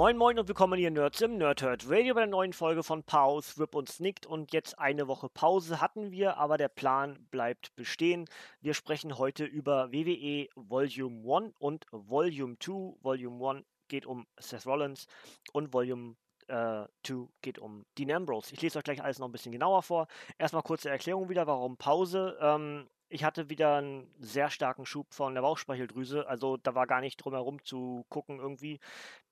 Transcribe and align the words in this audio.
Moin 0.00 0.16
Moin 0.16 0.38
und 0.38 0.48
willkommen 0.48 0.78
hier 0.78 0.90
Nerds 0.90 1.20
im 1.20 1.36
Nerdhurt 1.36 1.84
Radio 1.86 2.14
bei 2.14 2.22
der 2.22 2.30
neuen 2.30 2.54
Folge 2.54 2.82
von 2.82 3.02
Pause, 3.02 3.60
Rip 3.60 3.74
und 3.74 3.90
Snicked 3.90 4.24
und 4.24 4.50
jetzt 4.50 4.78
eine 4.78 5.08
Woche 5.08 5.28
Pause 5.28 5.82
hatten 5.82 6.10
wir, 6.10 6.38
aber 6.38 6.56
der 6.56 6.68
Plan 6.68 7.18
bleibt 7.30 7.76
bestehen. 7.76 8.24
Wir 8.62 8.72
sprechen 8.72 9.18
heute 9.18 9.44
über 9.44 9.92
WWE 9.92 10.48
Volume 10.54 11.44
1 11.48 11.54
und 11.58 11.84
Volume 11.92 12.56
2. 12.58 12.96
Volume 13.02 13.50
1 13.50 13.66
geht 13.88 14.06
um 14.06 14.26
Seth 14.38 14.64
Rollins 14.64 15.06
und 15.52 15.74
Volume 15.74 16.16
2 16.46 16.86
äh, 17.12 17.26
geht 17.42 17.58
um 17.58 17.84
Dean 17.98 18.10
Ambrose. 18.10 18.54
Ich 18.54 18.62
lese 18.62 18.78
euch 18.78 18.84
gleich 18.84 19.02
alles 19.04 19.18
noch 19.18 19.28
ein 19.28 19.32
bisschen 19.32 19.52
genauer 19.52 19.82
vor. 19.82 20.06
Erstmal 20.38 20.62
kurze 20.62 20.88
Erklärung 20.88 21.28
wieder, 21.28 21.46
warum 21.46 21.76
Pause. 21.76 22.38
Ähm, 22.40 22.88
ich 23.10 23.24
hatte 23.24 23.50
wieder 23.50 23.76
einen 23.76 24.08
sehr 24.20 24.50
starken 24.50 24.86
Schub 24.86 25.12
von 25.12 25.34
der 25.34 25.42
Bauchspeicheldrüse. 25.42 26.26
Also 26.28 26.56
da 26.56 26.74
war 26.74 26.86
gar 26.86 27.00
nicht 27.00 27.16
drum 27.16 27.34
herum 27.34 27.62
zu 27.64 28.06
gucken 28.08 28.38
irgendwie. 28.38 28.78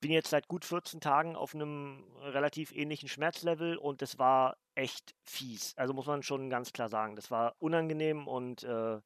Bin 0.00 0.10
jetzt 0.10 0.30
seit 0.30 0.48
gut 0.48 0.64
14 0.64 1.00
Tagen 1.00 1.36
auf 1.36 1.54
einem 1.54 2.04
relativ 2.20 2.72
ähnlichen 2.72 3.08
Schmerzlevel 3.08 3.76
und 3.76 4.02
das 4.02 4.18
war 4.18 4.56
echt 4.74 5.14
fies. 5.24 5.74
Also 5.76 5.94
muss 5.94 6.06
man 6.06 6.22
schon 6.24 6.50
ganz 6.50 6.72
klar 6.72 6.88
sagen. 6.88 7.14
Das 7.14 7.30
war 7.30 7.54
unangenehm 7.60 8.26
und 8.26 8.64
äh, 8.64 9.00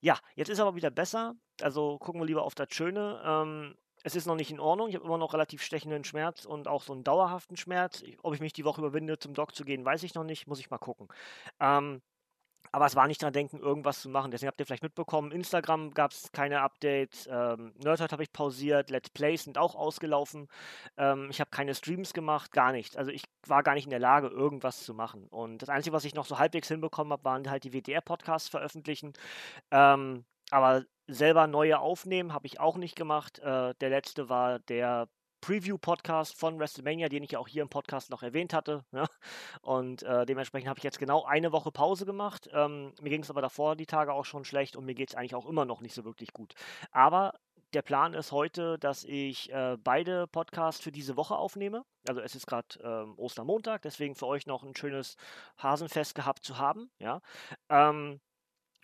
ja, 0.00 0.18
jetzt 0.34 0.50
ist 0.50 0.60
aber 0.60 0.76
wieder 0.76 0.90
besser. 0.90 1.34
Also 1.62 1.98
gucken 1.98 2.20
wir 2.20 2.26
lieber 2.26 2.42
auf 2.42 2.54
das 2.54 2.68
Schöne. 2.70 3.22
Ähm, 3.24 3.74
es 4.04 4.14
ist 4.14 4.26
noch 4.26 4.36
nicht 4.36 4.50
in 4.50 4.60
Ordnung. 4.60 4.88
Ich 4.88 4.94
habe 4.94 5.06
immer 5.06 5.18
noch 5.18 5.32
relativ 5.32 5.62
stechenden 5.62 6.04
Schmerz 6.04 6.44
und 6.44 6.68
auch 6.68 6.82
so 6.82 6.92
einen 6.92 7.04
dauerhaften 7.04 7.56
Schmerz. 7.56 8.02
Ob 8.22 8.34
ich 8.34 8.40
mich 8.40 8.52
die 8.52 8.64
Woche 8.64 8.80
überwinde, 8.80 9.18
zum 9.18 9.32
Doc 9.32 9.54
zu 9.54 9.64
gehen, 9.64 9.84
weiß 9.84 10.02
ich 10.02 10.14
noch 10.14 10.24
nicht. 10.24 10.46
Muss 10.46 10.60
ich 10.60 10.70
mal 10.70 10.78
gucken. 10.78 11.08
Ähm, 11.60 12.02
aber 12.72 12.86
es 12.86 12.96
war 12.96 13.06
nicht 13.06 13.22
dran 13.22 13.34
denken, 13.34 13.58
irgendwas 13.58 14.00
zu 14.00 14.08
machen. 14.08 14.30
Deswegen 14.30 14.48
habt 14.48 14.58
ihr 14.58 14.66
vielleicht 14.66 14.82
mitbekommen, 14.82 15.30
Instagram 15.30 15.92
gab 15.92 16.12
es 16.12 16.32
keine 16.32 16.62
Updates, 16.62 17.28
ähm, 17.30 17.74
Nerdhurt 17.82 18.12
habe 18.12 18.22
ich 18.22 18.32
pausiert, 18.32 18.90
Let's 18.90 19.10
Plays 19.10 19.44
sind 19.44 19.58
auch 19.58 19.74
ausgelaufen. 19.74 20.48
Ähm, 20.96 21.28
ich 21.30 21.40
habe 21.40 21.50
keine 21.50 21.74
Streams 21.74 22.14
gemacht, 22.14 22.52
gar 22.52 22.72
nichts. 22.72 22.96
Also 22.96 23.10
ich 23.10 23.24
war 23.46 23.62
gar 23.62 23.74
nicht 23.74 23.84
in 23.84 23.90
der 23.90 23.98
Lage, 23.98 24.28
irgendwas 24.28 24.84
zu 24.84 24.94
machen. 24.94 25.28
Und 25.28 25.58
das 25.60 25.68
Einzige, 25.68 25.94
was 25.94 26.06
ich 26.06 26.14
noch 26.14 26.24
so 26.24 26.38
halbwegs 26.38 26.68
hinbekommen 26.68 27.12
habe, 27.12 27.24
waren 27.24 27.50
halt 27.50 27.64
die 27.64 27.72
WDR-Podcasts 27.72 28.48
veröffentlichen. 28.48 29.12
Ähm, 29.70 30.24
aber 30.50 30.84
selber 31.06 31.46
neue 31.46 31.78
aufnehmen 31.78 32.32
habe 32.32 32.46
ich 32.46 32.60
auch 32.60 32.76
nicht 32.76 32.96
gemacht. 32.96 33.38
Äh, 33.40 33.74
der 33.80 33.90
letzte 33.90 34.28
war 34.28 34.58
der 34.60 35.08
Preview-Podcast 35.42 36.38
von 36.38 36.58
WrestleMania, 36.58 37.10
den 37.10 37.22
ich 37.22 37.32
ja 37.32 37.38
auch 37.38 37.48
hier 37.48 37.62
im 37.62 37.68
Podcast 37.68 38.08
noch 38.08 38.22
erwähnt 38.22 38.54
hatte. 38.54 38.84
Ne? 38.92 39.06
Und 39.62 40.02
äh, 40.02 40.26
dementsprechend 40.26 40.68
habe 40.68 40.78
ich 40.78 40.84
jetzt 40.84 40.98
genau 40.98 41.24
eine 41.24 41.50
Woche 41.50 41.72
Pause 41.72 42.04
gemacht. 42.04 42.48
Ähm, 42.52 42.92
mir 43.00 43.08
ging 43.08 43.22
es 43.22 43.30
aber 43.30 43.40
davor 43.40 43.74
die 43.74 43.86
Tage 43.86 44.12
auch 44.12 44.26
schon 44.26 44.44
schlecht 44.44 44.76
und 44.76 44.84
mir 44.84 44.94
geht 44.94 45.08
es 45.08 45.14
eigentlich 45.14 45.34
auch 45.34 45.46
immer 45.46 45.64
noch 45.64 45.80
nicht 45.80 45.94
so 45.94 46.04
wirklich 46.04 46.34
gut. 46.34 46.54
Aber 46.90 47.32
der 47.72 47.82
Plan 47.82 48.12
ist 48.12 48.32
heute, 48.32 48.78
dass 48.78 49.04
ich 49.04 49.50
äh, 49.50 49.78
beide 49.82 50.26
Podcasts 50.26 50.82
für 50.82 50.92
diese 50.92 51.16
Woche 51.16 51.36
aufnehme. 51.36 51.84
Also 52.06 52.20
es 52.20 52.34
ist 52.34 52.46
gerade 52.46 52.78
ähm, 52.82 53.14
Ostermontag, 53.16 53.82
deswegen 53.82 54.14
für 54.14 54.26
euch 54.26 54.46
noch 54.46 54.62
ein 54.62 54.76
schönes 54.76 55.16
Hasenfest 55.58 56.14
gehabt 56.14 56.44
zu 56.44 56.58
haben. 56.58 56.90
Ja. 56.98 57.22
Ähm, 57.70 58.20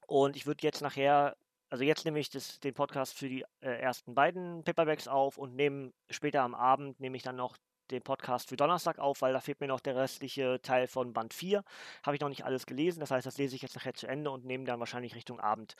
und 0.06 0.36
ich 0.36 0.46
würde 0.46 0.62
jetzt 0.62 0.80
nachher 0.80 1.36
also 1.70 1.84
jetzt 1.84 2.04
nehme 2.04 2.18
ich 2.18 2.30
das, 2.30 2.60
den 2.60 2.74
Podcast 2.74 3.14
für 3.14 3.28
die 3.28 3.44
äh, 3.60 3.70
ersten 3.80 4.14
beiden 4.14 4.64
Paperbacks 4.64 5.08
auf 5.08 5.38
und 5.38 5.54
nehme 5.54 5.92
später 6.10 6.42
am 6.42 6.54
Abend 6.54 6.98
nehme 7.00 7.16
ich 7.16 7.22
dann 7.22 7.36
noch 7.36 7.56
den 7.90 8.02
Podcast 8.02 8.48
für 8.48 8.56
Donnerstag 8.56 8.98
auf, 8.98 9.22
weil 9.22 9.32
da 9.32 9.40
fehlt 9.40 9.60
mir 9.60 9.66
noch 9.66 9.80
der 9.80 9.96
restliche 9.96 10.60
Teil 10.62 10.86
von 10.86 11.12
Band 11.12 11.32
4. 11.34 11.64
Habe 12.02 12.16
ich 12.16 12.20
noch 12.20 12.28
nicht 12.28 12.44
alles 12.44 12.66
gelesen, 12.66 13.00
das 13.00 13.10
heißt, 13.10 13.26
das 13.26 13.38
lese 13.38 13.56
ich 13.56 13.62
jetzt 13.62 13.76
nachher 13.76 13.94
zu 13.94 14.06
Ende 14.06 14.30
und 14.30 14.44
nehme 14.44 14.64
dann 14.64 14.80
wahrscheinlich 14.80 15.14
Richtung 15.14 15.40
Abend 15.40 15.74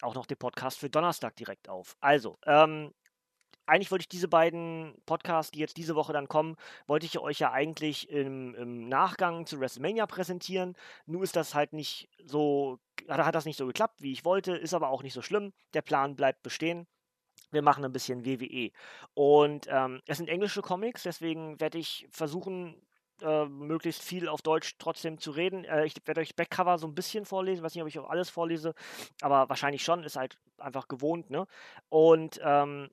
auch 0.00 0.14
noch 0.14 0.26
den 0.26 0.38
Podcast 0.38 0.78
für 0.78 0.90
Donnerstag 0.90 1.36
direkt 1.36 1.68
auf. 1.68 1.96
Also, 2.00 2.38
ähm, 2.46 2.92
eigentlich 3.66 3.90
wollte 3.90 4.02
ich 4.02 4.08
diese 4.08 4.28
beiden 4.28 4.94
Podcasts, 5.06 5.52
die 5.52 5.60
jetzt 5.60 5.76
diese 5.76 5.94
Woche 5.94 6.12
dann 6.12 6.28
kommen, 6.28 6.56
wollte 6.86 7.06
ich 7.06 7.18
euch 7.18 7.38
ja 7.38 7.52
eigentlich 7.52 8.10
im, 8.10 8.54
im 8.54 8.88
Nachgang 8.88 9.46
zu 9.46 9.60
WrestleMania 9.60 10.06
präsentieren. 10.06 10.76
Nur 11.06 11.22
ist 11.22 11.36
das 11.36 11.54
halt 11.54 11.72
nicht 11.72 12.08
so, 12.24 12.78
hat 13.08 13.34
das 13.34 13.44
nicht 13.44 13.56
so 13.56 13.66
geklappt, 13.66 14.02
wie 14.02 14.12
ich 14.12 14.24
wollte, 14.24 14.52
ist 14.52 14.74
aber 14.74 14.90
auch 14.90 15.02
nicht 15.02 15.14
so 15.14 15.22
schlimm. 15.22 15.52
Der 15.74 15.82
Plan 15.82 16.16
bleibt 16.16 16.42
bestehen. 16.42 16.86
Wir 17.50 17.62
machen 17.62 17.84
ein 17.84 17.92
bisschen 17.92 18.24
WWE. 18.24 18.70
Und 19.14 19.66
ähm, 19.70 20.00
es 20.06 20.18
sind 20.18 20.28
englische 20.28 20.62
Comics, 20.62 21.02
deswegen 21.02 21.60
werde 21.60 21.78
ich 21.78 22.06
versuchen, 22.10 22.80
äh, 23.22 23.44
möglichst 23.44 24.02
viel 24.02 24.28
auf 24.28 24.42
Deutsch 24.42 24.76
trotzdem 24.78 25.18
zu 25.18 25.30
reden. 25.30 25.64
Äh, 25.64 25.84
ich 25.84 25.94
werde 26.04 26.20
euch 26.20 26.34
Backcover 26.34 26.78
so 26.78 26.86
ein 26.86 26.94
bisschen 26.94 27.24
vorlesen, 27.24 27.62
weiß 27.62 27.74
nicht, 27.74 27.82
ob 27.82 27.88
ich 27.88 27.98
auch 27.98 28.10
alles 28.10 28.30
vorlese, 28.30 28.74
aber 29.20 29.48
wahrscheinlich 29.48 29.84
schon, 29.84 30.02
ist 30.02 30.16
halt 30.16 30.38
einfach 30.58 30.88
gewohnt, 30.88 31.30
ne? 31.30 31.46
Und 31.88 32.40
ähm, 32.42 32.90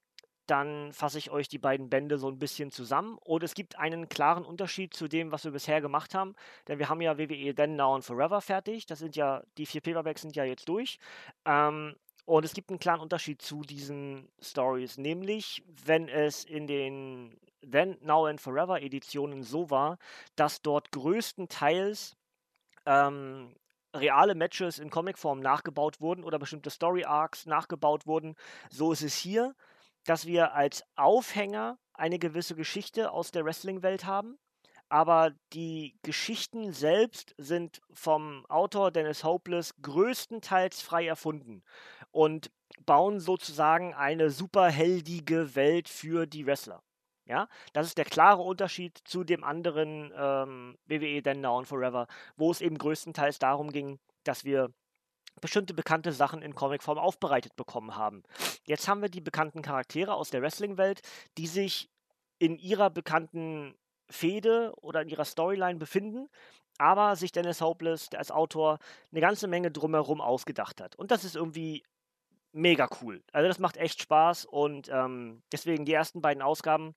dann 0.50 0.92
fasse 0.94 1.18
ich 1.18 1.32
euch 1.32 1.48
die 1.48 1.58
beiden 1.58 1.90
Bände 1.90 2.18
so 2.18 2.28
ein 2.28 2.40
bisschen 2.40 2.72
zusammen. 2.72 3.18
Und 3.20 3.44
es 3.44 3.54
gibt 3.54 3.78
einen 3.78 4.10
klaren 4.10 4.46
Unterschied 4.46 4.94
zu 4.94 5.08
dem, 5.08 5.32
was 5.32 5.44
wir 5.44 5.52
bisher 5.52 5.82
gemacht 5.82 6.16
haben. 6.16 6.36
Denn 6.68 6.80
wir 6.80 6.90
haben 6.90 7.02
ja 7.02 7.18
WWE 7.18 7.54
Then, 7.54 7.76
Now 7.76 7.96
and 7.96 8.04
Forever 8.04 8.42
fertig. 8.42 8.86
Das 8.86 9.00
sind 9.00 9.16
ja, 9.16 9.44
die 9.58 9.66
vier 9.66 9.82
Paperbacks 9.82 10.22
sind 10.22 10.36
ja 10.36 10.44
jetzt 10.44 10.68
durch. 10.68 11.00
Ähm, 11.46 11.96
und 12.26 12.46
es 12.46 12.54
gibt 12.54 12.70
einen 12.70 12.80
klaren 12.80 13.02
Unterschied 13.02 13.42
zu 13.42 13.62
diesen 13.62 14.30
Stories. 14.42 14.98
Nämlich, 14.98 15.64
wenn 15.86 16.08
es 16.08 16.44
in 16.44 16.68
den 16.68 17.40
Then, 17.62 17.98
Now 18.02 18.26
and 18.26 18.42
Forever 18.42 18.82
Editionen 18.82 19.44
so 19.44 19.70
war, 19.70 19.98
dass 20.36 20.62
dort 20.62 20.92
größtenteils 20.92 22.16
ähm, 22.86 23.56
reale 23.96 24.36
Matches 24.36 24.80
in 24.80 24.90
Comicform 24.90 25.40
nachgebaut 25.40 26.02
wurden 26.02 26.24
oder 26.24 26.40
bestimmte 26.40 26.70
Story 26.70 27.04
Arcs 27.04 27.46
nachgebaut 27.46 28.06
wurden. 28.06 28.36
So 28.70 28.92
ist 28.92 29.02
es 29.02 29.16
hier 29.16 29.56
dass 30.10 30.26
wir 30.26 30.56
als 30.56 30.84
Aufhänger 30.96 31.78
eine 31.94 32.18
gewisse 32.18 32.56
Geschichte 32.56 33.12
aus 33.12 33.30
der 33.30 33.46
Wrestling-Welt 33.46 34.06
haben, 34.06 34.40
aber 34.90 35.34
die 35.54 36.00
Geschichten 36.02 36.74
selbst 36.74 37.36
sind 37.38 37.80
vom 37.94 38.44
Autor 38.48 38.90
Dennis 38.90 39.24
Hopeless 39.24 39.76
größtenteils 39.84 40.82
frei 40.82 41.06
erfunden 41.06 41.62
und 42.10 42.50
bauen 42.88 43.20
sozusagen 43.20 43.94
eine 43.94 44.32
superheldige 44.32 45.54
Welt 45.54 45.88
für 45.88 46.26
die 46.26 46.48
Wrestler. 46.48 46.82
Ja, 47.26 47.48
das 47.74 47.86
ist 47.86 48.00
der 48.00 48.06
klare 48.06 48.42
Unterschied 48.42 48.98
zu 49.04 49.24
dem 49.24 49.44
anderen 49.44 50.12
ähm, 50.18 50.80
WWE 50.88 51.22
Then 51.22 51.42
Now 51.42 51.60
and 51.60 51.68
Forever, 51.68 52.08
wo 52.36 52.50
es 52.50 52.62
eben 52.62 52.80
größtenteils 52.80 53.38
darum 53.38 53.72
ging, 53.72 54.00
dass 54.24 54.44
wir 54.44 54.74
bestimmte 55.42 55.74
bekannte 55.74 56.12
Sachen 56.12 56.42
in 56.42 56.56
Comicform 56.56 56.98
aufbereitet 56.98 57.56
bekommen 57.56 57.96
haben. 57.96 58.24
Jetzt 58.64 58.88
haben 58.88 59.02
wir 59.02 59.10
die 59.10 59.22
bekannten 59.22 59.62
Charaktere 59.62 60.14
aus 60.14 60.30
der 60.30 60.42
Wrestling-Welt, 60.42 61.02
die 61.38 61.48
sich 61.48 61.90
in 62.40 62.58
ihrer 62.58 62.90
bekannten 62.90 63.76
Fehde 64.10 64.74
oder 64.78 65.02
in 65.02 65.10
ihrer 65.10 65.26
Storyline 65.26 65.78
befinden, 65.78 66.30
aber 66.78 67.16
sich 67.16 67.32
Dennis 67.32 67.62
Hopeless 67.62 68.10
als 68.16 68.32
Autor 68.32 68.80
eine 69.12 69.22
ganze 69.22 69.48
Menge 69.48 69.72
drumherum 69.72 70.22
ausgedacht 70.22 70.82
hat. 70.82 70.96
Und 70.96 71.12
das 71.12 71.24
ist 71.24 71.36
irgendwie 71.36 71.84
mega 72.52 72.90
cool. 73.02 73.22
Also 73.32 73.48
das 73.48 73.60
macht 73.60 73.78
echt 73.78 74.02
Spaß 74.02 74.46
und 74.46 74.90
ähm, 74.90 75.44
deswegen 75.52 75.86
die 75.86 75.94
ersten 75.94 76.22
beiden 76.22 76.42
Ausgaben, 76.42 76.96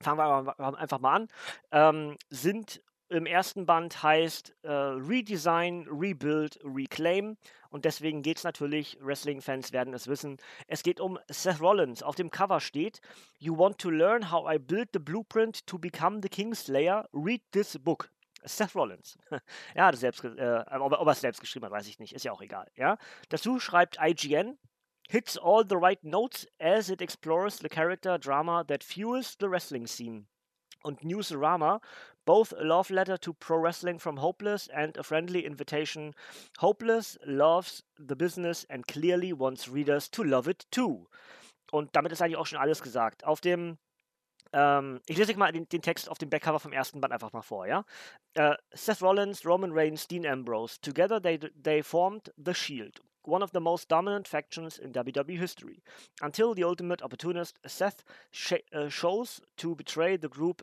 fangen 0.00 0.18
wir 0.18 0.58
einfach 0.58 0.98
mal 0.98 1.14
an, 1.14 1.28
ähm, 1.72 2.16
sind 2.30 2.82
im 3.10 3.26
ersten 3.26 3.66
Band 3.66 4.02
heißt 4.02 4.54
äh, 4.62 4.70
Redesign, 4.70 5.86
Rebuild, 5.90 6.58
Reclaim. 6.62 7.36
Und 7.70 7.84
deswegen 7.84 8.22
geht 8.22 8.38
es 8.38 8.44
natürlich, 8.44 8.98
Wrestling-Fans 9.00 9.72
werden 9.72 9.94
es 9.94 10.08
wissen, 10.08 10.38
es 10.66 10.82
geht 10.82 11.00
um 11.00 11.18
Seth 11.28 11.60
Rollins. 11.60 12.02
Auf 12.02 12.14
dem 12.14 12.30
Cover 12.30 12.60
steht, 12.60 13.00
You 13.38 13.56
want 13.56 13.78
to 13.78 13.90
learn 13.90 14.30
how 14.30 14.50
I 14.50 14.58
built 14.58 14.90
the 14.92 14.98
blueprint 14.98 15.66
to 15.66 15.78
become 15.78 16.20
the 16.22 16.28
Kingslayer? 16.28 17.08
Read 17.12 17.42
this 17.52 17.78
book. 17.78 18.10
Seth 18.44 18.74
Rollins. 18.74 19.18
ja, 19.74 19.90
das 19.90 20.00
selbst, 20.00 20.24
äh, 20.24 20.64
ob, 20.78 20.92
ob 20.92 21.06
er 21.06 21.12
es 21.12 21.20
selbst 21.20 21.40
geschrieben 21.40 21.66
hat, 21.66 21.72
weiß 21.72 21.88
ich 21.88 21.98
nicht. 21.98 22.12
Ist 22.12 22.24
ja 22.24 22.32
auch 22.32 22.40
egal. 22.40 22.70
Ja? 22.76 22.96
Dazu 23.28 23.58
schreibt 23.58 23.98
IGN, 24.00 24.58
hits 25.08 25.38
all 25.38 25.64
the 25.68 25.76
right 25.76 26.02
notes 26.04 26.46
as 26.60 26.88
it 26.88 27.02
explores 27.02 27.58
the 27.58 27.68
character 27.68 28.18
drama 28.18 28.64
that 28.64 28.84
fuels 28.84 29.36
the 29.40 29.50
wrestling 29.50 29.86
scene 29.86 30.26
und 30.82 31.04
Newsarama, 31.04 31.80
both 32.28 32.52
a 32.52 32.62
love 32.62 32.90
letter 32.90 33.16
to 33.16 33.32
pro 33.32 33.56
wrestling 33.56 33.98
from 33.98 34.18
Hopeless 34.18 34.68
and 34.68 34.98
a 34.98 35.02
friendly 35.02 35.46
invitation. 35.46 36.14
Hopeless 36.58 37.16
loves 37.24 37.82
the 37.98 38.14
business 38.14 38.66
and 38.68 38.86
clearly 38.86 39.32
wants 39.32 39.68
readers 39.68 40.10
to 40.10 40.22
love 40.22 40.50
it 40.50 40.66
too. 40.70 41.06
und 41.70 41.94
damit 41.94 42.12
ist 42.12 42.22
eigentlich 42.22 42.36
auch 42.36 42.46
schon 42.46 42.58
alles 42.58 42.82
gesagt. 42.82 43.24
Auf 43.24 43.40
dem 43.40 43.78
ähm, 44.52 45.00
ich 45.06 45.18
lese 45.18 45.32
euch 45.32 45.36
mal 45.36 45.52
den, 45.52 45.68
den, 45.68 45.82
Text 45.82 46.08
auf 46.08 46.16
dem 46.16 46.30
Backcover 46.30 46.58
vom 46.58 46.72
ersten 46.72 47.02
Band 47.02 47.12
einfach 47.12 47.34
mal 47.34 47.42
vor, 47.42 47.66
ja? 47.66 47.84
Uh, 48.38 48.54
Seth 48.72 49.02
Rollins, 49.02 49.44
Roman 49.44 49.72
Reigns, 49.72 50.08
Dean 50.08 50.24
Ambrose. 50.24 50.80
Together 50.80 51.20
they, 51.20 51.38
they 51.62 51.82
formed 51.82 52.32
The 52.42 52.54
Shield, 52.54 53.02
one 53.24 53.44
of 53.44 53.50
the 53.52 53.60
most 53.60 53.90
dominant 53.90 54.26
factions 54.26 54.78
in 54.78 54.94
WWE 54.94 55.38
history. 55.38 55.82
Until 56.22 56.54
the 56.54 56.64
ultimate 56.64 57.02
opportunist, 57.02 57.58
Seth 57.66 58.04
sh 58.30 58.54
uh, 58.72 58.88
shows 58.88 59.42
to 59.58 59.74
betray 59.74 60.16
the 60.16 60.30
group 60.30 60.62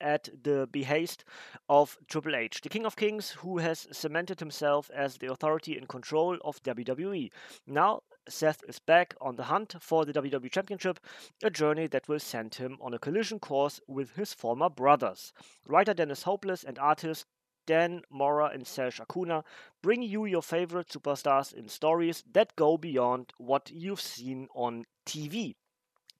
at 0.00 0.28
the 0.42 0.68
behest 0.70 1.24
of 1.68 1.98
Triple 2.08 2.34
H, 2.36 2.60
the 2.60 2.68
King 2.68 2.86
of 2.86 2.96
Kings, 2.96 3.30
who 3.30 3.58
has 3.58 3.86
cemented 3.92 4.40
himself 4.40 4.90
as 4.94 5.18
the 5.18 5.30
authority 5.30 5.76
and 5.76 5.88
control 5.88 6.38
of 6.44 6.62
WWE. 6.62 7.30
Now, 7.66 8.02
Seth 8.28 8.62
is 8.68 8.78
back 8.78 9.14
on 9.20 9.36
the 9.36 9.44
hunt 9.44 9.74
for 9.80 10.04
the 10.04 10.12
WWE 10.12 10.50
Championship, 10.50 11.00
a 11.42 11.50
journey 11.50 11.86
that 11.88 12.08
will 12.08 12.20
send 12.20 12.54
him 12.54 12.78
on 12.80 12.94
a 12.94 12.98
collision 12.98 13.38
course 13.38 13.80
with 13.86 14.16
his 14.16 14.32
former 14.32 14.68
brothers. 14.68 15.32
Writer 15.66 15.94
Dennis 15.94 16.22
Hopeless 16.22 16.64
and 16.64 16.78
artist 16.78 17.26
Dan 17.66 18.02
Mora 18.10 18.46
and 18.46 18.66
Serge 18.66 18.98
Akuna 18.98 19.44
bring 19.82 20.02
you 20.02 20.24
your 20.24 20.42
favorite 20.42 20.88
superstars 20.88 21.52
in 21.52 21.68
stories 21.68 22.24
that 22.32 22.56
go 22.56 22.76
beyond 22.76 23.32
what 23.38 23.70
you've 23.70 24.00
seen 24.00 24.48
on 24.54 24.86
TV. 25.06 25.54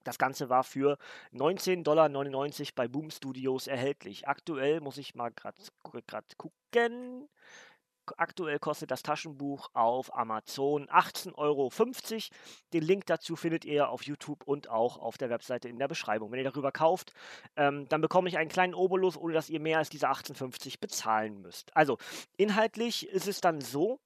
Das 0.04 0.18
Ganze 0.18 0.48
war 0.48 0.64
für 0.64 0.96
19,99 1.32 1.82
Dollar 1.82 2.08
bei 2.74 2.88
Boom 2.88 3.10
Studios 3.10 3.66
erhältlich. 3.66 4.28
Aktuell 4.28 4.80
muss 4.80 4.98
ich 4.98 5.14
mal 5.14 5.30
gerade 5.30 5.56
gucken. 6.36 7.28
Aktuell 8.16 8.58
kostet 8.58 8.90
das 8.90 9.02
Taschenbuch 9.02 9.70
auf 9.72 10.14
Amazon 10.16 10.88
18,50 10.88 11.34
Euro. 11.36 11.70
Den 12.72 12.82
Link 12.82 13.06
dazu 13.06 13.36
findet 13.36 13.64
ihr 13.64 13.88
auf 13.88 14.02
YouTube 14.02 14.42
und 14.44 14.68
auch 14.68 14.98
auf 14.98 15.16
der 15.16 15.30
Webseite 15.30 15.68
in 15.68 15.78
der 15.78 15.86
Beschreibung. 15.86 16.32
Wenn 16.32 16.38
ihr 16.40 16.50
darüber 16.50 16.72
kauft, 16.72 17.12
ähm, 17.56 17.88
dann 17.88 18.00
bekomme 18.00 18.28
ich 18.28 18.38
einen 18.38 18.50
kleinen 18.50 18.74
Obolus, 18.74 19.16
ohne 19.16 19.34
dass 19.34 19.48
ihr 19.48 19.60
mehr 19.60 19.78
als 19.78 19.90
diese 19.90 20.08
18,50 20.08 20.80
bezahlen 20.80 21.40
müsst. 21.40 21.76
Also, 21.76 21.98
inhaltlich 22.36 23.06
ist 23.08 23.28
es 23.28 23.40
dann 23.40 23.60
so, 23.60 24.00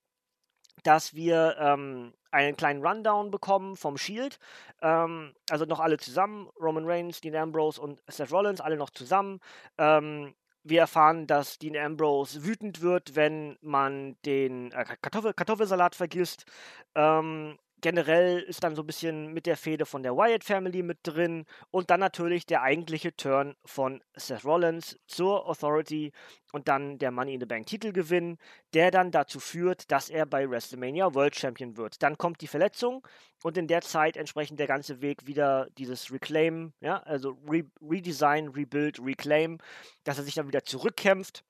dass 0.83 1.15
wir 1.15 1.57
ähm, 1.59 2.13
einen 2.31 2.57
kleinen 2.57 2.85
Rundown 2.85 3.31
bekommen 3.31 3.77
vom 3.77 3.97
Shield. 3.97 4.39
Ähm, 4.83 5.35
also 5.51 5.65
noch 5.65 5.81
alle 5.81 5.99
zusammen. 5.99 6.49
Roman 6.61 6.85
Reigns, 6.87 7.21
Dean 7.21 7.37
Ambrose 7.37 7.81
und 7.81 8.03
Seth 8.09 8.33
Rollins, 8.33 8.61
alle 8.61 8.77
noch 8.77 8.91
zusammen. 8.91 9.41
Ähm, 9.79 10.35
wir 10.65 10.81
erfahren, 10.81 11.27
dass 11.27 11.59
Dean 11.59 11.77
Ambrose 11.77 12.45
wütend 12.45 12.81
wird, 12.81 13.15
wenn 13.15 13.59
man 13.61 14.17
den 14.25 14.73
äh, 14.73 14.85
Kartoffel 15.01 15.35
Kartoffelsalat 15.35 15.95
vergisst. 15.95 16.47
Ähm, 16.95 17.59
generell 17.85 18.41
ist 18.41 18.65
dann 18.65 18.75
so 18.75 18.83
ein 18.83 18.87
bisschen 18.87 19.35
mit 19.35 19.45
der 19.45 19.59
Fehde 19.59 19.85
von 19.85 20.03
der 20.03 20.17
Wyatt 20.17 20.43
Family 20.43 20.83
mit 20.83 21.01
drin 21.03 21.45
und 21.71 21.91
dann 21.91 22.01
natürlich 22.01 22.47
der 22.47 22.63
eigentliche 22.63 23.15
Turn 23.15 23.57
von 23.63 24.03
Seth 24.17 24.47
Rollins 24.47 24.99
zur 25.07 25.47
Authority 25.47 26.11
und 26.53 26.67
dann 26.67 26.97
der 26.97 27.11
Money 27.11 27.35
in 27.35 27.41
the 27.41 27.47
Bank 27.47 27.67
Titelgewinn, 27.67 28.39
der 28.73 28.91
dann 28.91 29.11
dazu 29.11 29.39
führt, 29.39 29.91
dass 29.93 30.09
er 30.09 30.25
bei 30.25 30.49
WrestleMania 30.49 31.15
World 31.15 31.37
Champion 31.37 31.77
wird. 31.77 32.03
Dann 32.03 32.17
kommt 32.17 32.41
die 32.41 32.47
Verletzung 32.47 33.07
und 33.43 33.59
in 33.59 33.69
der 33.69 33.83
Zeit 33.83 34.17
entsprechend 34.17 34.59
der 34.59 34.67
ganze 34.67 35.03
Weg 35.03 35.27
wieder 35.27 35.69
dieses 35.77 36.11
Reclaim, 36.11 36.73
ja, 36.81 37.03
also 37.03 37.37
Re 37.47 37.65
Redesign, 37.83 38.49
Rebuild, 38.49 38.99
Reclaim, 38.99 39.59
dass 40.05 40.17
er 40.17 40.25
sich 40.25 40.37
dann 40.37 40.49
wieder 40.49 40.65
zurückkämpft. 40.65 41.45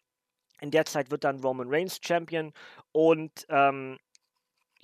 In 0.61 0.73
der 0.73 0.85
Zeit 0.85 1.13
wird 1.13 1.23
dann 1.23 1.39
Roman 1.39 1.69
Reigns 1.71 2.01
Champion 2.03 2.53
und 2.91 3.47
ähm, 3.51 3.99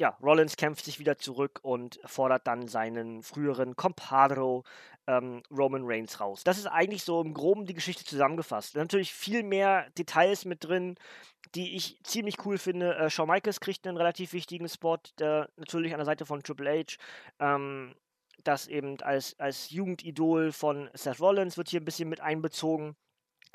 ja, 0.01 0.17
Rollins 0.23 0.57
kämpft 0.57 0.87
sich 0.87 0.99
wieder 0.99 1.19
zurück 1.19 1.61
und 1.63 2.01
fordert 2.07 2.47
dann 2.47 2.69
seinen 2.69 3.23
früheren 3.23 3.77
Compadro 3.77 4.65
ähm, 5.07 5.43
Roman 5.51 5.83
Reigns 5.85 6.21
raus. 6.21 6.43
Das 6.43 6.57
ist 6.57 6.67
eigentlich 6.67 7.05
so 7.05 7.21
im 7.21 7.35
Groben 7.35 7.67
die 7.67 7.75
Geschichte 7.75 8.05
zusammengefasst. 8.07 8.77
Natürlich 8.77 9.13
viel 9.13 9.43
mehr 9.43 9.91
Details 9.99 10.47
mit 10.47 10.65
drin, 10.65 10.97
die 11.55 11.77
ich 11.77 12.03
ziemlich 12.03 12.47
cool 12.47 12.57
finde. 12.57 12.97
Äh, 12.97 13.11
Shawn 13.11 13.29
Michaels 13.29 13.61
kriegt 13.61 13.87
einen 13.87 13.99
relativ 13.99 14.33
wichtigen 14.33 14.71
Spot, 14.71 14.97
der 15.19 15.51
natürlich 15.57 15.93
an 15.93 15.99
der 15.99 16.07
Seite 16.07 16.25
von 16.25 16.43
Triple 16.43 16.71
H. 16.71 16.97
Ähm, 17.39 17.95
das 18.43 18.69
eben 18.69 18.99
als, 19.03 19.39
als 19.39 19.69
Jugendidol 19.69 20.51
von 20.51 20.89
Seth 20.95 21.21
Rollins 21.21 21.59
wird 21.59 21.69
hier 21.69 21.83
ein 21.83 21.85
bisschen 21.85 22.09
mit 22.09 22.23
einbezogen. 22.23 22.97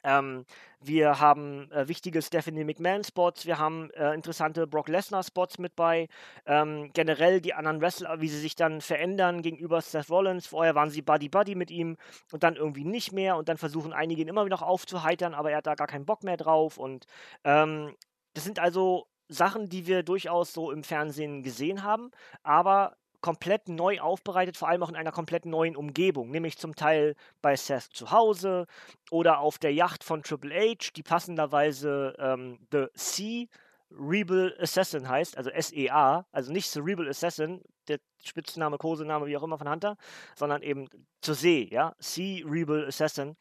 Ähm, 0.05 0.45
wir 0.79 1.19
haben 1.19 1.71
äh, 1.71 1.87
wichtige 1.87 2.21
Stephanie 2.21 2.63
McMahon-Spots, 2.63 3.47
wir 3.47 3.57
haben 3.57 3.89
äh, 3.91 4.13
interessante 4.13 4.67
Brock 4.67 4.87
Lesnar-Spots 4.87 5.57
mit 5.57 5.75
bei. 5.75 6.07
Ähm, 6.45 6.91
generell 6.93 7.41
die 7.41 7.55
anderen 7.55 7.81
Wrestler, 7.81 8.21
wie 8.21 8.27
sie 8.27 8.39
sich 8.39 8.55
dann 8.55 8.81
verändern 8.81 9.41
gegenüber 9.41 9.81
Seth 9.81 10.09
Rollins. 10.11 10.45
Vorher 10.45 10.75
waren 10.75 10.91
sie 10.91 11.01
Buddy-Buddy 11.01 11.55
mit 11.55 11.71
ihm 11.71 11.97
und 12.31 12.43
dann 12.43 12.55
irgendwie 12.55 12.85
nicht 12.85 13.11
mehr 13.11 13.35
und 13.35 13.49
dann 13.49 13.57
versuchen 13.57 13.93
einige 13.93 14.21
ihn 14.21 14.27
immer 14.27 14.45
wieder 14.45 14.61
aufzuheitern, 14.61 15.33
aber 15.33 15.49
er 15.51 15.57
hat 15.57 15.67
da 15.67 15.75
gar 15.75 15.87
keinen 15.87 16.05
Bock 16.05 16.23
mehr 16.23 16.37
drauf. 16.37 16.77
Und 16.77 17.07
ähm, 17.43 17.95
das 18.35 18.43
sind 18.43 18.59
also 18.59 19.07
Sachen, 19.27 19.69
die 19.69 19.87
wir 19.87 20.03
durchaus 20.03 20.53
so 20.53 20.71
im 20.71 20.83
Fernsehen 20.83 21.41
gesehen 21.41 21.81
haben, 21.83 22.11
aber 22.43 22.95
komplett 23.25 23.69
neu 23.69 23.99
aufbereitet, 24.01 24.55
vor 24.55 24.67
allem 24.69 24.83
auch 24.83 24.89
in 24.89 24.95
einer 24.95 25.11
komplett 25.11 25.47
neuen 25.47 25.75
Umgebung, 25.75 26.29
nämlich 26.29 26.59
zum 26.59 26.75
Teil 26.75 27.15
bei 27.41 27.55
Seth 27.55 27.89
zu 27.91 28.11
Hause 28.11 28.67
oder 29.09 29.39
auf 29.39 29.57
der 29.57 29.73
Yacht 29.73 30.03
von 30.03 30.21
Triple 30.21 30.53
H, 30.53 30.91
die 30.95 31.01
passenderweise 31.01 32.15
ähm, 32.19 32.59
The 32.71 32.85
Sea 32.93 33.47
Rebel 33.89 34.55
Assassin 34.59 35.09
heißt, 35.09 35.37
also 35.37 35.49
S-E-A, 35.49 36.27
also 36.31 36.51
nicht 36.51 36.69
Cerebral 36.69 37.09
Assassin, 37.09 37.63
der 37.87 37.97
Spitzname, 38.23 38.77
Kosename, 38.77 39.25
wie 39.25 39.35
auch 39.37 39.43
immer 39.43 39.57
von 39.57 39.71
Hunter, 39.71 39.97
sondern 40.35 40.61
eben 40.61 40.87
zur 41.21 41.33
See, 41.33 41.67
ja, 41.71 41.95
Sea 41.97 42.45
Rebel 42.45 42.85
Assassin 42.85 43.35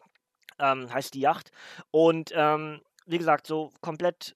ähm, 0.59 0.91
heißt 0.91 1.13
die 1.13 1.21
Yacht. 1.21 1.51
Und 1.91 2.33
ähm, 2.35 2.81
wie 3.05 3.19
gesagt, 3.19 3.47
so 3.47 3.71
komplett 3.83 4.35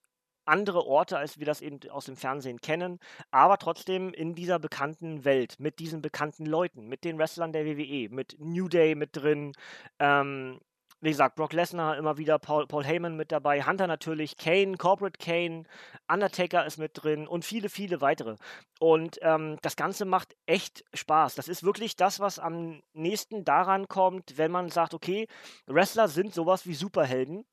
andere 0.49 0.85
Orte, 0.85 1.17
als 1.17 1.39
wir 1.39 1.45
das 1.45 1.61
eben 1.61 1.79
aus 1.89 2.05
dem 2.05 2.17
Fernsehen 2.17 2.59
kennen, 2.59 2.99
aber 3.31 3.57
trotzdem 3.57 4.13
in 4.13 4.35
dieser 4.35 4.59
bekannten 4.59 5.23
Welt, 5.25 5.55
mit 5.59 5.79
diesen 5.79 6.01
bekannten 6.01 6.45
Leuten, 6.45 6.87
mit 6.87 7.03
den 7.03 7.17
Wrestlern 7.17 7.53
der 7.53 7.65
WWE, 7.65 8.09
mit 8.09 8.35
New 8.39 8.67
Day 8.67 8.95
mit 8.95 9.15
drin, 9.15 9.53
ähm, 9.99 10.59
wie 11.01 11.11
gesagt, 11.11 11.35
Brock 11.35 11.53
Lesnar 11.53 11.97
immer 11.97 12.17
wieder, 12.17 12.39
Paul, 12.39 12.67
Paul 12.67 12.83
Heyman 12.83 13.15
mit 13.15 13.31
dabei, 13.31 13.63
Hunter 13.63 13.87
natürlich, 13.87 14.35
Kane, 14.35 14.75
Corporate 14.77 15.17
Kane, 15.17 15.63
Undertaker 16.11 16.65
ist 16.65 16.77
mit 16.77 16.91
drin 16.93 17.27
und 17.27 17.45
viele, 17.45 17.69
viele 17.69 18.01
weitere. 18.01 18.35
Und 18.79 19.17
ähm, 19.21 19.57
das 19.61 19.77
Ganze 19.77 20.03
macht 20.03 20.35
echt 20.45 20.83
Spaß. 20.93 21.35
Das 21.35 21.47
ist 21.47 21.63
wirklich 21.63 21.95
das, 21.95 22.19
was 22.19 22.37
am 22.37 22.81
nächsten 22.93 23.45
daran 23.45 23.87
kommt, 23.87 24.37
wenn 24.37 24.51
man 24.51 24.69
sagt, 24.69 24.93
okay, 24.93 25.27
Wrestler 25.67 26.09
sind 26.09 26.33
sowas 26.33 26.65
wie 26.65 26.73
Superhelden 26.73 27.45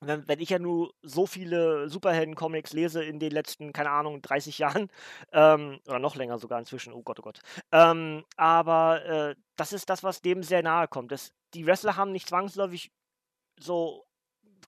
wenn, 0.00 0.26
wenn, 0.28 0.40
ich 0.40 0.50
ja 0.50 0.58
nur 0.58 0.94
so 1.02 1.26
viele 1.26 1.88
Superhelden-Comics 1.88 2.72
lese 2.72 3.04
in 3.04 3.18
den 3.18 3.32
letzten, 3.32 3.72
keine 3.72 3.90
Ahnung, 3.90 4.22
30 4.22 4.58
Jahren, 4.58 4.88
ähm, 5.32 5.80
oder 5.86 5.98
noch 5.98 6.16
länger 6.16 6.38
sogar 6.38 6.58
inzwischen, 6.58 6.92
oh 6.92 7.02
Gott, 7.02 7.20
oh 7.20 7.22
Gott. 7.22 7.40
Ähm, 7.72 8.24
aber 8.36 9.04
äh, 9.04 9.34
das 9.56 9.72
ist 9.72 9.90
das, 9.90 10.02
was 10.02 10.22
dem 10.22 10.42
sehr 10.42 10.62
nahe 10.62 10.88
kommt. 10.88 11.12
Das, 11.12 11.32
die 11.54 11.66
Wrestler 11.66 11.96
haben 11.96 12.12
nicht 12.12 12.28
zwangsläufig 12.28 12.90
so 13.58 14.06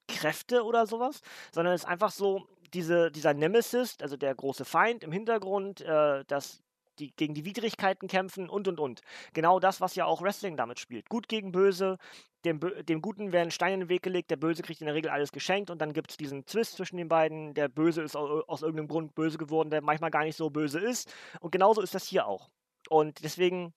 Kräfte 0.08 0.64
oder 0.64 0.86
sowas, 0.86 1.22
sondern 1.52 1.74
es 1.74 1.82
ist 1.82 1.88
einfach 1.88 2.10
so, 2.10 2.46
diese, 2.74 3.10
dieser 3.10 3.34
Nemesis, 3.34 3.96
also 4.00 4.16
der 4.16 4.34
große 4.34 4.64
Feind 4.64 5.04
im 5.04 5.12
Hintergrund, 5.12 5.80
äh, 5.82 6.24
das 6.26 6.61
die 6.98 7.12
gegen 7.16 7.34
die 7.34 7.44
Widrigkeiten 7.44 8.08
kämpfen 8.08 8.48
und 8.48 8.68
und 8.68 8.80
und. 8.80 9.00
Genau 9.32 9.60
das, 9.60 9.80
was 9.80 9.94
ja 9.94 10.04
auch 10.04 10.22
Wrestling 10.22 10.56
damit 10.56 10.78
spielt. 10.78 11.08
Gut 11.08 11.28
gegen 11.28 11.52
Böse, 11.52 11.98
dem, 12.44 12.60
dem 12.60 13.00
Guten 13.02 13.32
werden 13.32 13.50
Steine 13.50 13.74
in 13.74 13.80
den 13.80 13.88
Weg 13.88 14.02
gelegt, 14.02 14.30
der 14.30 14.36
Böse 14.36 14.62
kriegt 14.62 14.80
in 14.80 14.86
der 14.86 14.94
Regel 14.94 15.10
alles 15.10 15.32
geschenkt 15.32 15.70
und 15.70 15.80
dann 15.80 15.92
gibt 15.92 16.10
es 16.10 16.16
diesen 16.16 16.44
Twist 16.44 16.76
zwischen 16.76 16.96
den 16.96 17.08
beiden. 17.08 17.54
Der 17.54 17.68
Böse 17.68 18.02
ist 18.02 18.16
aus 18.16 18.62
irgendeinem 18.62 18.88
Grund 18.88 19.14
böse 19.14 19.38
geworden, 19.38 19.70
der 19.70 19.82
manchmal 19.82 20.10
gar 20.10 20.24
nicht 20.24 20.36
so 20.36 20.50
böse 20.50 20.80
ist. 20.80 21.12
Und 21.40 21.52
genauso 21.52 21.80
ist 21.80 21.94
das 21.94 22.06
hier 22.06 22.26
auch. 22.26 22.50
Und 22.88 23.22
deswegen 23.22 23.72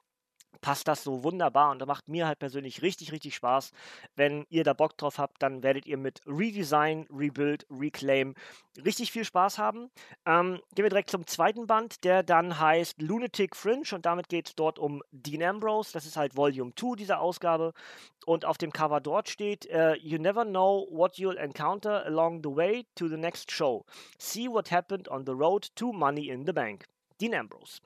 passt 0.61 0.87
das 0.87 1.03
so 1.03 1.23
wunderbar 1.23 1.71
und 1.71 1.79
da 1.79 1.85
macht 1.85 2.07
mir 2.07 2.27
halt 2.27 2.39
persönlich 2.39 2.81
richtig, 2.81 3.11
richtig 3.11 3.35
Spaß. 3.35 3.71
Wenn 4.15 4.45
ihr 4.49 4.63
da 4.63 4.73
Bock 4.73 4.97
drauf 4.97 5.17
habt, 5.17 5.41
dann 5.41 5.63
werdet 5.63 5.85
ihr 5.85 5.97
mit 5.97 6.21
Redesign, 6.25 7.07
Rebuild, 7.11 7.65
Reclaim 7.69 8.35
richtig 8.83 9.11
viel 9.11 9.25
Spaß 9.25 9.57
haben. 9.57 9.89
Ähm, 10.25 10.59
gehen 10.73 10.83
wir 10.83 10.89
direkt 10.89 11.09
zum 11.09 11.25
zweiten 11.27 11.67
Band, 11.67 12.03
der 12.03 12.23
dann 12.23 12.59
heißt 12.59 13.01
Lunatic 13.01 13.55
Fringe 13.55 13.85
und 13.93 14.05
damit 14.05 14.29
geht 14.29 14.47
es 14.47 14.55
dort 14.55 14.79
um 14.79 15.01
Dean 15.11 15.43
Ambrose. 15.43 15.91
Das 15.93 16.05
ist 16.05 16.17
halt 16.17 16.35
Volume 16.35 16.73
2 16.75 16.95
dieser 16.95 17.19
Ausgabe 17.19 17.73
und 18.25 18.45
auf 18.45 18.57
dem 18.57 18.71
Cover 18.71 18.99
dort 18.99 19.29
steht 19.29 19.67
uh, 19.73 19.93
You 19.99 20.17
never 20.17 20.43
know 20.43 20.87
what 20.91 21.15
you'll 21.15 21.37
encounter 21.37 22.05
along 22.05 22.41
the 22.43 22.55
way 22.55 22.85
to 22.95 23.07
the 23.07 23.17
next 23.17 23.51
show. 23.51 23.85
See 24.17 24.47
what 24.47 24.71
happened 24.71 25.09
on 25.09 25.25
the 25.25 25.33
road 25.33 25.67
to 25.75 25.93
Money 25.93 26.29
in 26.29 26.45
the 26.45 26.53
Bank. 26.53 26.85
Dean 27.19 27.33
Ambrose. 27.33 27.79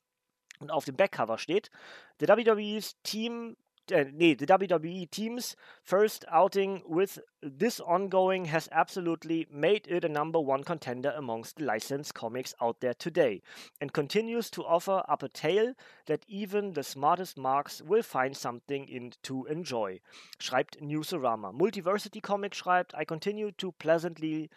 Und 0.60 0.72
auf 0.72 0.86
dem 0.86 0.96
Backcover 0.96 1.38
steht, 1.38 1.72
The 2.20 2.28
WWE's 2.28 2.96
Team 3.04 3.56
uh, 3.92 4.06
nee, 4.14 4.36
the 4.36 4.46
WWE 4.46 5.10
team's 5.10 5.56
first 5.84 6.26
outing 6.30 6.84
with 6.88 7.20
this 7.42 7.80
ongoing 7.80 8.46
has 8.46 8.70
absolutely 8.72 9.48
made 9.52 9.88
it 9.88 10.06
a 10.06 10.10
number 10.10 10.40
one 10.40 10.64
contender 10.64 11.14
amongst 11.16 11.60
licensed 11.60 12.14
comics 12.14 12.54
out 12.62 12.80
there 12.82 12.94
today 12.94 13.42
and 13.82 13.94
continues 13.94 14.50
to 14.52 14.64
offer 14.64 15.04
up 15.08 15.24
a 15.24 15.30
tale 15.30 15.74
that 16.06 16.24
even 16.28 16.74
the 16.74 16.84
smartest 16.84 17.38
marks 17.38 17.82
will 17.82 18.04
find 18.04 18.36
something 18.36 18.88
in 18.88 19.12
to 19.24 19.46
enjoy. 19.46 20.00
Schreibt 20.40 20.80
Newsarama. 20.82 21.54
Multiversity 21.54 22.22
Comics 22.22 22.62
schreibt, 22.62 22.94
I 22.94 23.06
continue 23.06 23.52
to 23.54 23.72
pleasantly 23.74 24.50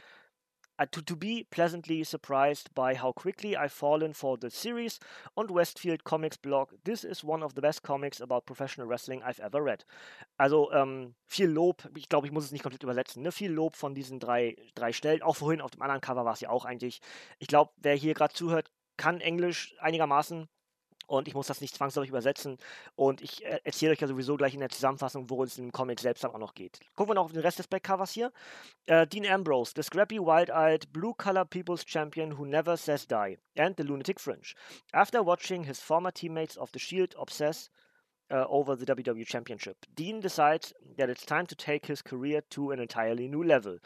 uh, 0.83 0.87
to, 0.91 1.03
to 1.03 1.17
be 1.17 1.47
pleasantly 1.51 2.05
surprised 2.05 2.75
by 2.75 2.95
how 2.95 3.13
quickly 3.13 3.57
I've 3.57 3.73
fallen 3.73 4.13
for 4.13 4.37
the 4.37 4.51
series. 4.51 4.99
Und 5.37 5.51
Westfield 5.51 6.05
Comics 6.05 6.37
Blog, 6.37 6.73
this 6.85 7.05
is 7.05 7.25
one 7.25 7.43
of 7.43 7.55
the 7.55 7.61
best 7.61 7.83
comics 7.83 8.21
about 8.21 8.47
professional 8.47 8.87
wrestling 8.87 9.23
I've 9.23 9.41
ever 9.41 9.63
read. 9.63 9.85
Also 10.39 10.73
ähm, 10.73 11.15
viel 11.27 11.49
Lob, 11.49 11.89
ich 11.97 12.09
glaube, 12.09 12.27
ich 12.27 12.33
muss 12.33 12.45
es 12.45 12.53
nicht 12.53 12.63
komplett 12.63 12.83
übersetzen, 12.83 13.23
ne? 13.23 13.33
viel 13.33 13.53
Lob 13.53 13.77
von 13.77 13.95
diesen 13.95 14.19
drei, 14.19 14.57
drei 14.75 14.93
Stellen. 14.93 15.23
Auch 15.23 15.37
vorhin 15.37 15.61
auf 15.61 15.71
dem 15.71 15.83
anderen 15.83 16.01
Cover 16.01 16.25
war 16.25 16.35
es 16.35 16.41
ja 16.41 16.51
auch 16.51 16.65
eigentlich. 16.65 17.01
Ich 17.39 17.49
glaube, 17.49 17.73
wer 17.77 17.95
hier 17.95 18.15
gerade 18.15 18.35
zuhört, 18.35 18.71
kann 18.97 19.21
Englisch 19.21 19.75
einigermaßen 19.81 20.49
und 21.07 21.29
ich 21.29 21.35
muss 21.35 21.47
das 21.47 21.61
nicht 21.61 21.75
zwangsläufig 21.75 22.11
übersetzen. 22.11 22.59
Und 22.95 23.21
ich 23.21 23.45
äh, 23.45 23.61
erzähle 23.65 23.93
euch 23.93 24.01
ja 24.01 24.07
sowieso 24.07 24.37
gleich 24.37 24.55
in 24.55 24.61
der 24.61 24.69
Zusammenfassung, 24.69 25.29
worum 25.31 25.45
es 25.45 25.59
im 25.59 25.73
Comic 25.73 26.01
selbst 26.01 26.25
dann 26.25 26.33
auch 26.33 26.39
noch 26.39 26.55
geht. 26.55 26.81
Gucken 26.95 27.11
wir 27.11 27.15
noch 27.15 27.27
auf 27.27 27.33
den 27.33 27.43
Rest 27.43 27.59
des 27.59 27.69
Backcovers 27.69 28.13
hier. 28.13 28.33
Uh, 28.91 29.05
Dean 29.05 29.27
Ambrose, 29.27 29.73
the 29.75 29.83
scrappy, 29.83 30.19
wild-eyed, 30.19 30.93
blue-collar 30.93 31.45
people's 31.45 31.85
champion 31.85 32.39
who 32.39 32.45
never 32.45 32.77
says 32.77 33.07
die, 33.07 33.39
and 33.57 33.77
the 33.77 33.83
lunatic 33.83 34.19
fringe. 34.19 34.55
After 34.93 35.25
watching 35.25 35.65
his 35.65 35.81
former 35.81 36.13
teammates 36.13 36.57
of 36.57 36.71
the 36.73 36.79
Shield 36.79 37.15
obsess 37.19 37.71
uh, 38.31 38.45
over 38.49 38.75
the 38.75 38.87
WWE 38.87 39.27
Championship, 39.27 39.77
Dean 39.95 40.21
decides 40.21 40.73
that 40.97 41.11
it's 41.11 41.25
time 41.25 41.47
to 41.47 41.55
take 41.55 41.87
his 41.87 42.03
career 42.03 42.43
to 42.51 42.71
an 42.71 42.81
entirely 42.81 43.29
new 43.29 43.43
level. 43.43 43.79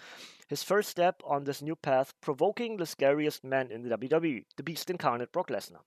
His 0.49 0.63
first 0.63 0.89
step 0.89 1.21
on 1.25 1.45
this 1.45 1.61
new 1.61 1.77
path, 1.77 2.15
provoking 2.21 2.77
the 2.77 2.87
scariest 2.87 3.43
man 3.43 3.71
in 3.71 3.83
the 3.83 3.97
WWE, 3.97 4.45
the 4.57 4.63
Beast 4.63 4.91
incarnate 4.91 5.33
Brock 5.33 5.49
Lesnar. 5.49 5.81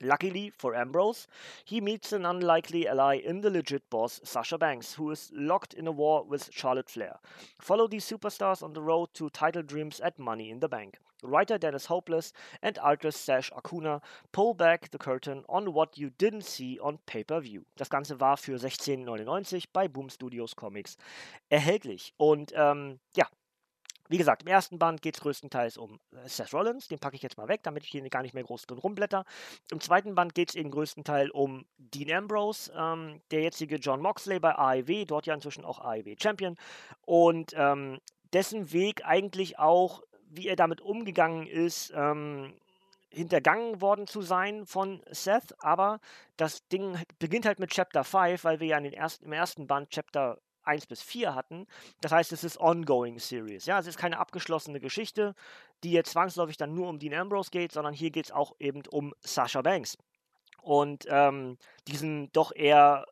Luckily 0.00 0.50
for 0.50 0.74
Ambrose, 0.74 1.26
he 1.64 1.80
meets 1.80 2.12
an 2.12 2.24
unlikely 2.24 2.86
ally 2.86 3.16
in 3.16 3.40
the 3.40 3.50
legit 3.50 3.88
boss 3.90 4.20
Sasha 4.22 4.56
Banks, 4.56 4.94
who 4.94 5.10
is 5.10 5.30
locked 5.34 5.74
in 5.74 5.86
a 5.86 5.92
war 5.92 6.24
with 6.24 6.50
Charlotte 6.52 6.88
Flair. 6.88 7.18
Follow 7.60 7.88
these 7.88 8.08
superstars 8.08 8.62
on 8.62 8.74
the 8.74 8.82
road 8.82 9.08
to 9.14 9.30
title 9.30 9.62
dreams 9.62 10.00
at 10.00 10.18
Money 10.18 10.50
in 10.50 10.60
the 10.60 10.68
Bank. 10.68 10.98
Writer 11.22 11.58
Dennis 11.58 11.86
Hopeless 11.86 12.32
and 12.62 12.78
artist 12.78 13.24
Sash 13.24 13.50
Acuna 13.56 14.00
pull 14.30 14.54
back 14.54 14.90
the 14.90 14.98
curtain 14.98 15.44
on 15.48 15.72
what 15.72 15.98
you 15.98 16.10
didn't 16.10 16.44
see 16.44 16.78
on 16.80 16.98
Pay-Per-View. 17.06 17.64
Das 17.76 17.90
Ganze 17.90 18.20
war 18.20 18.36
für 18.36 18.56
16,99 18.56 19.64
bei 19.72 19.88
Boom 19.88 20.10
Studios 20.10 20.54
Comics 20.54 20.96
erhältlich. 21.48 22.14
Und 22.16 22.52
ähm, 22.54 23.00
ja, 23.16 23.26
wie 24.08 24.18
gesagt, 24.18 24.42
im 24.42 24.48
ersten 24.48 24.78
Band 24.78 25.02
geht 25.02 25.16
es 25.16 25.20
größtenteils 25.20 25.76
um 25.76 26.00
äh, 26.12 26.28
Seth 26.28 26.52
Rollins, 26.52 26.88
den 26.88 26.98
packe 26.98 27.16
ich 27.16 27.22
jetzt 27.22 27.36
mal 27.36 27.48
weg, 27.48 27.62
damit 27.62 27.84
ich 27.84 27.90
hier 27.90 28.06
gar 28.08 28.22
nicht 28.22 28.34
mehr 28.34 28.44
groß 28.44 28.66
drin 28.66 28.78
rumblätter. 28.78 29.24
Im 29.70 29.80
zweiten 29.80 30.14
Band 30.14 30.34
geht 30.34 30.50
es 30.50 30.54
eben 30.54 30.70
größtenteils 30.70 31.30
um 31.30 31.66
Dean 31.76 32.10
Ambrose, 32.16 32.72
ähm, 32.76 33.20
der 33.30 33.42
jetzige 33.42 33.76
John 33.76 34.00
Moxley 34.00 34.40
bei 34.40 34.56
AEW, 34.56 35.04
dort 35.04 35.26
ja 35.26 35.34
inzwischen 35.34 35.64
auch 35.64 35.80
AEW 35.80 36.16
Champion. 36.20 36.56
Und 37.04 37.52
ähm, 37.56 38.00
dessen 38.32 38.72
Weg 38.72 39.04
eigentlich 39.04 39.58
auch, 39.58 40.02
wie 40.30 40.48
er 40.48 40.56
damit 40.56 40.80
umgegangen 40.80 41.46
ist, 41.46 41.92
ähm, 41.94 42.54
hintergangen 43.10 43.80
worden 43.80 44.06
zu 44.06 44.22
sein 44.22 44.66
von 44.66 45.02
Seth, 45.10 45.54
aber 45.60 46.00
das 46.36 46.66
Ding 46.68 46.98
beginnt 47.18 47.46
halt 47.46 47.58
mit 47.58 47.70
Chapter 47.70 48.04
5, 48.04 48.44
weil 48.44 48.60
wir 48.60 48.68
ja 48.68 48.78
in 48.78 48.84
den 48.84 48.92
ersten, 48.92 49.24
im 49.24 49.32
ersten 49.32 49.66
Band 49.66 49.90
Chapter 49.90 50.38
1 50.68 50.86
bis 50.86 51.02
4 51.02 51.34
hatten. 51.34 51.66
Das 52.00 52.12
heißt, 52.12 52.32
es 52.32 52.44
ist 52.44 52.60
Ongoing 52.60 53.18
Series. 53.18 53.66
Ja, 53.66 53.78
es 53.78 53.86
ist 53.86 53.98
keine 53.98 54.18
abgeschlossene 54.18 54.78
Geschichte, 54.78 55.34
die 55.82 55.92
jetzt 55.92 56.12
zwangsläufig 56.12 56.56
dann 56.56 56.74
nur 56.74 56.88
um 56.88 56.98
Dean 56.98 57.14
Ambrose 57.14 57.50
geht, 57.50 57.72
sondern 57.72 57.94
hier 57.94 58.10
geht 58.10 58.26
es 58.26 58.32
auch 58.32 58.54
eben 58.58 58.82
um 58.90 59.14
Sasha 59.20 59.62
Banks. 59.62 59.98
Und 60.62 61.06
ähm, 61.08 61.56
diesen 61.86 62.30
doch 62.32 62.52
eher 62.54 63.06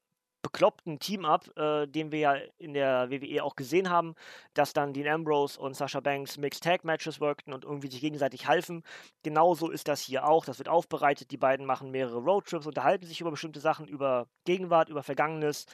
bekloppten 0.47 1.01
Team-Up, 1.01 1.57
äh, 1.57 1.87
den 1.87 2.13
wir 2.13 2.19
ja 2.21 2.35
in 2.59 2.73
der 2.73 3.11
WWE 3.11 3.43
auch 3.43 3.57
gesehen 3.57 3.91
haben, 3.91 4.15
dass 4.55 4.73
dann 4.73 4.93
Dean 4.93 5.09
Ambrose 5.09 5.59
und 5.59 5.75
Sasha 5.75 5.99
Banks 5.99 6.39
Mixed 6.39 6.63
Tag 6.63 6.85
Matches 6.85 7.21
workten 7.21 7.53
und 7.53 7.65
irgendwie 7.65 7.89
sich 7.91 8.01
gegenseitig 8.01 8.47
halfen. 8.47 8.85
Genauso 9.25 9.71
ist 9.71 9.89
das 9.89 10.01
hier 10.01 10.25
auch. 10.25 10.45
Das 10.45 10.59
wird 10.59 10.69
aufbereitet. 10.69 11.33
Die 11.33 11.37
beiden 11.37 11.67
machen 11.67 11.91
mehrere 11.91 12.19
Roadtrips, 12.19 12.67
unterhalten 12.67 13.07
sich 13.07 13.21
über 13.21 13.33
bestimmte 13.33 13.59
Sachen, 13.59 13.89
über 13.89 14.29
Gegenwart, 14.45 14.89
über 14.89 15.03
Vergangenes. 15.03 15.67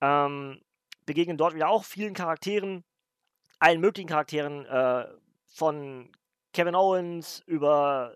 Ähm, 0.00 0.60
begegnen 1.06 1.36
dort 1.36 1.54
wieder 1.54 1.68
auch 1.68 1.84
vielen 1.84 2.14
Charakteren, 2.14 2.84
allen 3.58 3.80
möglichen 3.80 4.08
Charakteren, 4.08 4.66
äh, 4.66 5.06
von 5.46 6.10
Kevin 6.52 6.74
Owens 6.74 7.42
über, 7.46 8.12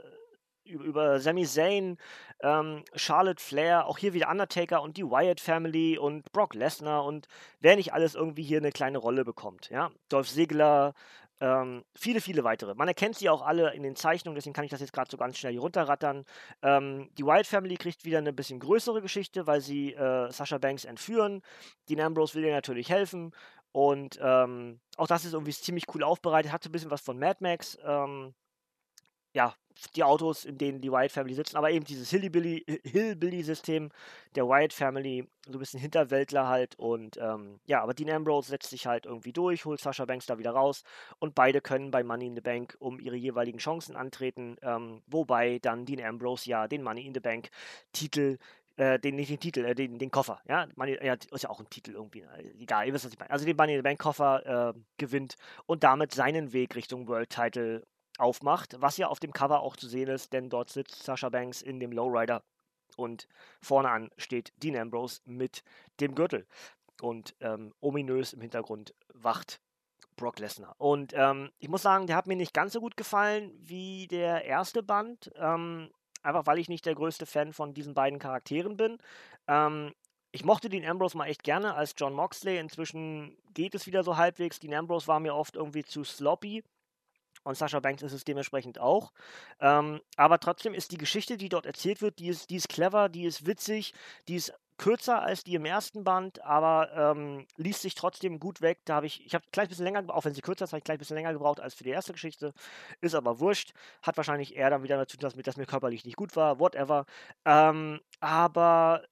über, 0.65 0.85
über 0.85 1.21
Sami 1.21 1.45
Zayn, 1.45 1.99
ähm, 2.41 2.85
Charlotte 2.95 3.43
Flair, 3.43 3.87
auch 3.87 3.99
hier 3.99 4.13
wieder 4.13 4.31
Undertaker 4.31 4.83
und 4.83 4.97
die 4.97 5.05
Wyatt 5.05 5.41
Family 5.41 5.99
und 5.99 6.31
Brock 6.33 6.55
Lesnar 6.55 7.05
und 7.05 7.29
wer 7.61 7.77
nicht 7.77 7.93
alles 7.93 8.15
irgendwie 8.15 8.43
hier 8.43 8.59
eine 8.59 8.73
kleine 8.73 8.99
Rolle 8.99 9.25
bekommt. 9.25 9.71
Ja? 9.71 9.91
Dolph 10.09 10.29
Ziggler, 10.29 10.95
ähm, 11.41 11.85
viele, 11.95 12.21
viele 12.21 12.45
weitere. 12.45 12.75
Man 12.75 12.89
erkennt 12.89 13.17
sie 13.17 13.29
auch 13.29 13.43
alle 13.43 13.75
in 13.75 13.83
den 13.83 13.97
Zeichnungen, 13.97 14.37
deswegen 14.37 14.55
kann 14.55 14.65
ich 14.65 14.71
das 14.71 14.81
jetzt 14.81 14.93
gerade 14.93 15.11
so 15.11 15.17
ganz 15.17 15.39
schnell 15.39 15.53
hier 15.53 15.61
runterrattern. 15.61 16.25
Ähm, 16.63 17.11
die 17.19 17.25
Wild 17.25 17.47
Family 17.47 17.77
kriegt 17.77 18.05
wieder 18.05 18.19
eine 18.19 18.33
bisschen 18.33 18.61
größere 18.61 19.03
Geschichte, 19.03 19.47
weil 19.47 19.61
sie 19.61 19.93
äh, 19.95 20.31
Sasha 20.31 20.59
Banks 20.59 20.85
entführen. 20.85 21.43
Dean 21.89 22.01
Ambrose 22.01 22.35
will 22.35 22.45
ihr 22.45 22.53
natürlich 22.53 22.89
helfen. 22.91 23.33
Und 23.73 24.21
ähm, 24.23 24.81
auch 24.97 25.09
das 25.09 25.25
ist 25.25 25.33
irgendwie 25.33 25.53
ziemlich 25.53 25.87
cool 25.95 26.05
aufbereitet. 26.05 26.53
Hat 26.53 26.63
so 26.63 26.69
ein 26.69 26.73
bisschen 26.73 26.93
was 26.93 27.01
von 27.01 27.19
Mad 27.19 27.39
Max. 27.41 27.77
Ähm, 27.85 28.33
ja, 29.35 29.55
die 29.97 30.05
Autos, 30.05 30.45
in 30.45 30.57
denen 30.59 30.81
die 30.81 30.91
Wyatt 30.91 31.13
Family 31.13 31.35
sitzen, 31.35 31.57
aber 31.57 31.71
eben 31.71 31.85
dieses 31.85 32.09
Hillbilly-System 32.11 33.91
der 34.35 34.49
Wyatt 34.49 34.73
Family, 34.73 35.29
so 35.47 35.55
ein 35.55 35.59
bisschen 35.59 35.81
Hinterwäldler 35.81 36.49
halt 36.49 36.79
und 36.79 37.17
ähm, 37.19 37.61
ja, 37.67 37.83
aber 37.83 37.93
Dean 37.93 38.11
Ambrose 38.11 38.49
setzt 38.49 38.71
sich 38.71 38.87
halt 38.87 39.07
irgendwie 39.07 39.33
durch, 39.33 39.65
holt 39.65 39.81
Sasha 39.81 40.05
Banks 40.05 40.27
da 40.27 40.39
wieder 40.39 40.53
raus 40.53 40.85
und 41.19 41.35
beide 41.35 41.61
können 41.61 41.91
bei 41.91 42.03
Money 42.03 42.29
in 42.29 42.35
the 42.37 42.41
Bank 42.41 42.77
um 42.79 43.01
ihre 43.01 43.17
jeweiligen 43.17 43.59
Chancen 43.59 43.97
antreten, 43.97 44.57
ähm, 44.63 45.03
wobei 45.07 45.59
dann 45.59 45.85
Dean 45.85 46.05
Ambrose 46.05 46.49
ja 46.49 46.69
den 46.69 46.83
Money 46.83 47.07
in 47.07 47.15
the 47.15 47.21
Bank 47.21 47.51
Titel 47.93 48.39
äh, 48.77 48.99
den, 48.99 49.17
nicht 49.17 49.31
den 49.31 49.39
Titel, 49.39 49.65
äh, 49.65 49.75
den, 49.75 49.99
den 49.99 50.11
Koffer, 50.11 50.41
ja, 50.49 50.67
Money, 50.77 50.99
ja, 51.03 51.15
ist 51.15 51.43
ja 51.43 51.51
auch 51.51 51.61
ein 51.61 51.71
Titel 51.71 51.93
irgendwie, 51.93 52.23
äh, 52.23 52.51
egal, 52.61 52.87
ihr 52.87 52.93
wisst, 52.93 53.05
was 53.05 53.13
ich 53.13 53.19
meine. 53.19 53.31
Also 53.31 53.45
den 53.45 53.57
Money 53.57 53.75
in 53.75 53.79
the 53.79 53.83
Bank 53.83 54.01
Koffer 54.01 54.75
äh, 54.75 54.79
gewinnt 54.99 55.37
und 55.67 55.85
damit 55.85 56.13
seinen 56.13 56.53
Weg 56.53 56.75
Richtung 56.75 57.07
World 57.07 57.31
Title 57.31 57.87
aufmacht, 58.19 58.81
was 58.81 58.97
ja 58.97 59.09
auf 59.09 59.21
dem 59.21 59.33
Cover 59.33 59.61
auch 59.61 59.77
zu 59.77 59.89
sehen 59.89 60.09
ist, 60.09 60.33
denn 60.33 60.51
dort 60.51 60.71
sitzt 60.71 61.03
Sasha 61.03 61.29
Banks 61.29 61.63
in 61.63 61.81
dem 61.81 61.93
Lowrider 61.93 62.43
und 62.97 63.29
vorne 63.61 63.91
an 63.91 64.11
steht 64.17 64.53
Dean 64.63 64.77
Ambrose 64.77 65.21
mit 65.25 65.63
dem 66.01 66.15
Gürtel. 66.15 66.47
Und 67.03 67.35
ähm, 67.41 67.75
ominös 67.81 68.33
im 68.33 68.41
Hintergrund 68.41 68.95
wacht 69.13 69.61
Brock 70.17 70.39
Lesnar. 70.39 70.77
Und 70.79 71.13
ähm, 71.15 71.51
ich 71.59 71.69
muss 71.69 71.83
sagen, 71.83 72.07
der 72.07 72.17
hat 72.17 72.29
mir 72.29 72.37
nicht 72.37 72.55
ganz 72.55 72.73
so 72.73 72.81
gut 72.81 72.97
gefallen 72.97 73.53
wie 73.59 74.07
der 74.07 74.45
erste 74.45 74.83
Band. 74.83 75.31
Ähm, 75.35 75.91
einfach 76.23 76.47
weil 76.47 76.59
ich 76.59 76.69
nicht 76.69 76.87
der 76.87 76.95
größte 76.95 77.27
Fan 77.27 77.53
von 77.53 77.75
diesen 77.75 77.95
beiden 77.95 78.21
Charakteren 78.21 78.77
bin. 78.77 78.99
Ähm, 79.49 79.93
ich 80.31 80.45
mochte 80.45 80.69
Dean 80.69 80.85
Ambrose 80.89 81.17
mal 81.17 81.27
echt 81.27 81.43
gerne 81.43 81.75
als 81.75 81.95
John 81.97 82.15
Moxley. 82.15 82.59
Inzwischen 82.59 83.37
geht 83.53 83.75
es 83.75 83.87
wieder 83.87 84.03
so 84.03 84.17
halbwegs. 84.17 84.61
Dean 84.61 84.75
Ambrose 84.75 85.07
war 85.09 85.21
mir 85.21 85.35
oft 85.35 85.57
irgendwie 85.57 85.85
zu 85.85 86.05
sloppy. 86.05 86.63
Und 87.45 87.57
Sascha 87.57 87.81
Banks 87.81 88.03
ist 88.03 88.13
es 88.13 88.25
dementsprechend 88.25 88.79
auch. 88.79 89.13
Ähm, 89.61 90.01
aber 90.17 90.41
trotzdem 90.41 90.75
ist 90.75 90.91
die 90.93 90.99
Geschichte, 90.99 91.37
die 91.37 91.49
dort 91.49 91.67
erzählt 91.67 92.03
wird, 92.03 92.19
die 92.19 92.29
ist, 92.29 92.51
die 92.51 92.57
ist 92.57 92.69
clever, 92.69 93.09
die 93.09 93.25
ist 93.25 93.47
witzig, 93.47 93.95
die 94.29 94.37
ist 94.37 94.53
kürzer 94.77 95.23
als 95.23 95.45
die 95.45 95.55
im 95.55 95.65
ersten 95.65 96.05
Band, 96.05 96.43
aber 96.43 96.91
ähm, 96.95 97.47
liest 97.57 97.83
sich 97.83 97.95
trotzdem 97.95 98.41
gut 98.41 98.61
weg. 98.61 98.81
Da 98.85 98.97
habe 98.97 99.07
ich, 99.07 99.25
ich 99.25 99.35
habe 99.35 99.45
gleich 99.53 99.67
ein 99.67 99.69
bisschen 99.69 99.85
länger, 99.85 100.05
auch 100.09 100.25
wenn 100.25 100.35
sie 100.35 100.41
kürzer 100.41 100.65
ist, 100.65 100.73
habe 100.73 100.79
ich 100.79 100.85
gleich 100.85 100.97
ein 100.97 100.99
bisschen 100.99 101.17
länger 101.17 101.33
gebraucht 101.33 101.61
als 101.61 101.75
für 101.75 101.85
die 101.85 101.91
erste 101.91 102.13
Geschichte. 102.13 102.53
Ist 103.01 103.15
aber 103.15 103.41
wurscht. 103.41 103.73
Hat 104.03 104.17
wahrscheinlich 104.17 104.57
eher 104.57 104.71
dann 104.71 104.83
wieder 104.83 104.97
dazu, 104.97 105.17
dass, 105.17 105.35
dass 105.35 105.57
mir 105.57 105.67
körperlich 105.67 106.05
nicht 106.05 106.17
gut 106.17 106.35
war, 106.37 106.59
whatever. 106.59 107.07
Ähm, 107.45 108.01
aber 108.21 109.05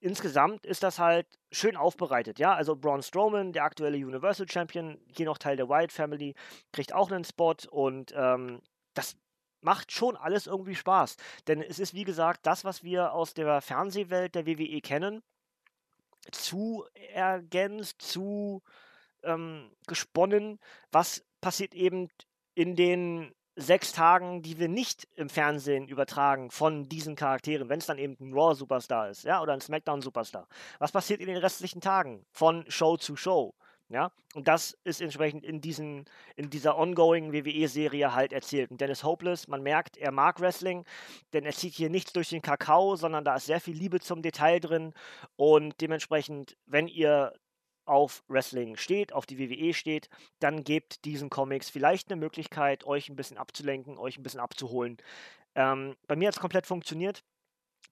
insgesamt 0.00 0.66
ist 0.66 0.82
das 0.82 0.98
halt 0.98 1.26
schön 1.50 1.76
aufbereitet, 1.76 2.38
ja. 2.38 2.54
Also 2.54 2.76
Braun 2.76 3.02
Strowman, 3.02 3.52
der 3.52 3.64
aktuelle 3.64 3.98
Universal 3.98 4.48
Champion, 4.48 4.98
hier 5.14 5.26
noch 5.26 5.38
Teil 5.38 5.56
der 5.56 5.68
Wyatt 5.68 5.92
Family, 5.92 6.34
kriegt 6.72 6.92
auch 6.92 7.10
einen 7.10 7.24
Spot 7.24 7.56
und 7.70 8.12
ähm, 8.16 8.60
das 8.94 9.16
macht 9.60 9.92
schon 9.92 10.16
alles 10.16 10.46
irgendwie 10.46 10.74
Spaß. 10.74 11.16
Denn 11.46 11.62
es 11.62 11.78
ist, 11.78 11.94
wie 11.94 12.04
gesagt, 12.04 12.46
das, 12.46 12.64
was 12.64 12.84
wir 12.84 13.12
aus 13.12 13.34
der 13.34 13.60
Fernsehwelt 13.60 14.34
der 14.34 14.46
WWE 14.46 14.80
kennen, 14.80 15.22
zu 16.30 16.84
ergänzt, 17.12 18.00
zu 18.02 18.62
ähm, 19.22 19.70
gesponnen. 19.86 20.58
Was 20.92 21.24
passiert 21.40 21.74
eben 21.74 22.08
in 22.54 22.76
den 22.76 23.34
sechs 23.58 23.92
Tagen, 23.92 24.40
die 24.42 24.58
wir 24.58 24.68
nicht 24.68 25.08
im 25.16 25.28
Fernsehen 25.28 25.88
übertragen 25.88 26.50
von 26.50 26.88
diesen 26.88 27.16
Charakteren, 27.16 27.68
wenn 27.68 27.80
es 27.80 27.86
dann 27.86 27.98
eben 27.98 28.16
ein 28.20 28.32
Raw-Superstar 28.32 29.10
ist, 29.10 29.24
ja, 29.24 29.42
oder 29.42 29.52
ein 29.52 29.60
SmackDown-Superstar. 29.60 30.46
Was 30.78 30.92
passiert 30.92 31.20
in 31.20 31.26
den 31.26 31.36
restlichen 31.36 31.80
Tagen 31.80 32.24
von 32.30 32.64
Show 32.68 32.96
zu 32.96 33.16
Show? 33.16 33.54
Ja, 33.90 34.12
und 34.34 34.46
das 34.46 34.76
ist 34.84 35.00
entsprechend 35.00 35.44
in, 35.44 35.62
diesen, 35.62 36.04
in 36.36 36.50
dieser 36.50 36.76
ongoing 36.76 37.32
WWE-Serie 37.32 38.14
halt 38.14 38.34
erzählt. 38.34 38.70
Und 38.70 38.82
Dennis 38.82 39.02
Hopeless, 39.02 39.48
man 39.48 39.62
merkt, 39.62 39.96
er 39.96 40.12
mag 40.12 40.40
Wrestling, 40.40 40.84
denn 41.32 41.46
er 41.46 41.52
zieht 41.52 41.72
hier 41.72 41.88
nichts 41.88 42.12
durch 42.12 42.28
den 42.28 42.42
Kakao, 42.42 42.96
sondern 42.96 43.24
da 43.24 43.36
ist 43.36 43.46
sehr 43.46 43.62
viel 43.62 43.74
Liebe 43.74 44.00
zum 44.00 44.20
Detail 44.20 44.60
drin. 44.60 44.92
Und 45.36 45.80
dementsprechend, 45.80 46.58
wenn 46.66 46.86
ihr 46.86 47.32
auf 47.88 48.22
Wrestling 48.28 48.76
steht, 48.76 49.12
auf 49.12 49.26
die 49.26 49.38
WWE 49.38 49.74
steht, 49.74 50.08
dann 50.40 50.64
gebt 50.64 51.04
diesen 51.04 51.30
Comics 51.30 51.70
vielleicht 51.70 52.10
eine 52.10 52.20
Möglichkeit, 52.20 52.84
euch 52.84 53.08
ein 53.08 53.16
bisschen 53.16 53.38
abzulenken, 53.38 53.98
euch 53.98 54.18
ein 54.18 54.22
bisschen 54.22 54.40
abzuholen. 54.40 54.98
Ähm, 55.54 55.96
bei 56.06 56.16
mir 56.16 56.28
hat 56.28 56.34
es 56.34 56.40
komplett 56.40 56.66
funktioniert. 56.66 57.24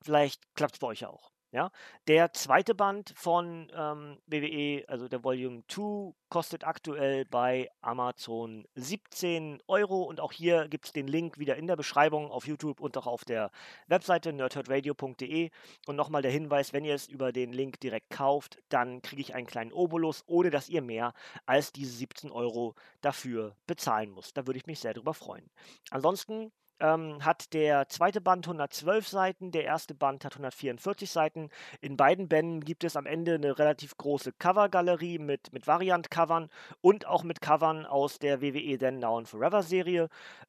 Vielleicht 0.02 0.42
klappt 0.54 0.74
es 0.74 0.78
bei 0.80 0.88
euch 0.88 1.06
auch. 1.06 1.30
Ja, 1.52 1.70
der 2.08 2.32
zweite 2.32 2.74
Band 2.74 3.12
von 3.16 3.70
ähm, 3.72 4.18
WWE, 4.26 4.84
also 4.88 5.06
der 5.08 5.22
Volume 5.22 5.62
2, 5.68 6.12
kostet 6.28 6.64
aktuell 6.64 7.24
bei 7.24 7.70
Amazon 7.80 8.66
17 8.74 9.62
Euro 9.68 10.02
und 10.02 10.20
auch 10.20 10.32
hier 10.32 10.66
gibt 10.68 10.86
es 10.86 10.92
den 10.92 11.06
Link 11.06 11.38
wieder 11.38 11.56
in 11.56 11.68
der 11.68 11.76
Beschreibung 11.76 12.32
auf 12.32 12.48
YouTube 12.48 12.80
und 12.80 12.96
auch 12.96 13.06
auf 13.06 13.24
der 13.24 13.52
Webseite 13.86 14.32
nerdherdradio.de. 14.32 15.50
Und 15.86 15.96
nochmal 15.96 16.22
der 16.22 16.32
Hinweis, 16.32 16.72
wenn 16.72 16.84
ihr 16.84 16.94
es 16.94 17.06
über 17.06 17.32
den 17.32 17.52
Link 17.52 17.78
direkt 17.78 18.10
kauft, 18.10 18.58
dann 18.68 19.00
kriege 19.00 19.22
ich 19.22 19.34
einen 19.34 19.46
kleinen 19.46 19.72
Obolus, 19.72 20.24
ohne 20.26 20.50
dass 20.50 20.68
ihr 20.68 20.82
mehr 20.82 21.14
als 21.46 21.72
diese 21.72 21.92
17 21.92 22.32
Euro 22.32 22.74
dafür 23.02 23.54
bezahlen 23.68 24.12
müsst. 24.12 24.36
Da 24.36 24.46
würde 24.48 24.58
ich 24.58 24.66
mich 24.66 24.80
sehr 24.80 24.94
drüber 24.94 25.14
freuen. 25.14 25.48
Ansonsten 25.90 26.50
ähm, 26.80 27.24
hat 27.24 27.52
der 27.52 27.88
zweite 27.88 28.20
Band 28.20 28.46
112 28.46 29.08
Seiten, 29.08 29.50
der 29.50 29.64
erste 29.64 29.94
Band 29.94 30.24
hat 30.24 30.34
144 30.34 31.10
Seiten. 31.10 31.48
In 31.80 31.96
beiden 31.96 32.28
Bänden 32.28 32.64
gibt 32.64 32.84
es 32.84 32.96
am 32.96 33.06
Ende 33.06 33.34
eine 33.34 33.58
relativ 33.58 33.96
große 33.96 34.32
Covergalerie 34.32 35.18
mit, 35.18 35.52
mit 35.52 35.66
Variant-Covern 35.66 36.48
und 36.80 37.06
auch 37.06 37.22
mit 37.22 37.40
Covern 37.40 37.86
aus 37.86 38.18
der 38.18 38.40
WWE 38.40 38.78
Then 38.78 38.98
Now 38.98 39.18
and 39.18 39.28
Forever 39.28 39.62
Serie. 39.62 40.08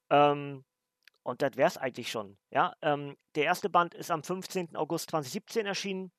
Ähm, 0.10 0.64
und 1.24 1.42
das 1.42 1.58
wäre 1.58 1.68
es 1.68 1.78
eigentlich 1.78 2.10
schon. 2.10 2.38
Ja? 2.52 2.74
Ähm, 2.82 3.18
der 3.36 3.44
erste 3.44 3.70
Band 3.70 3.94
ist 3.94 4.12
am 4.12 4.24
15. 4.24 4.76
August 4.76 5.10
2017 5.10 5.66
erschienen. 5.66 6.12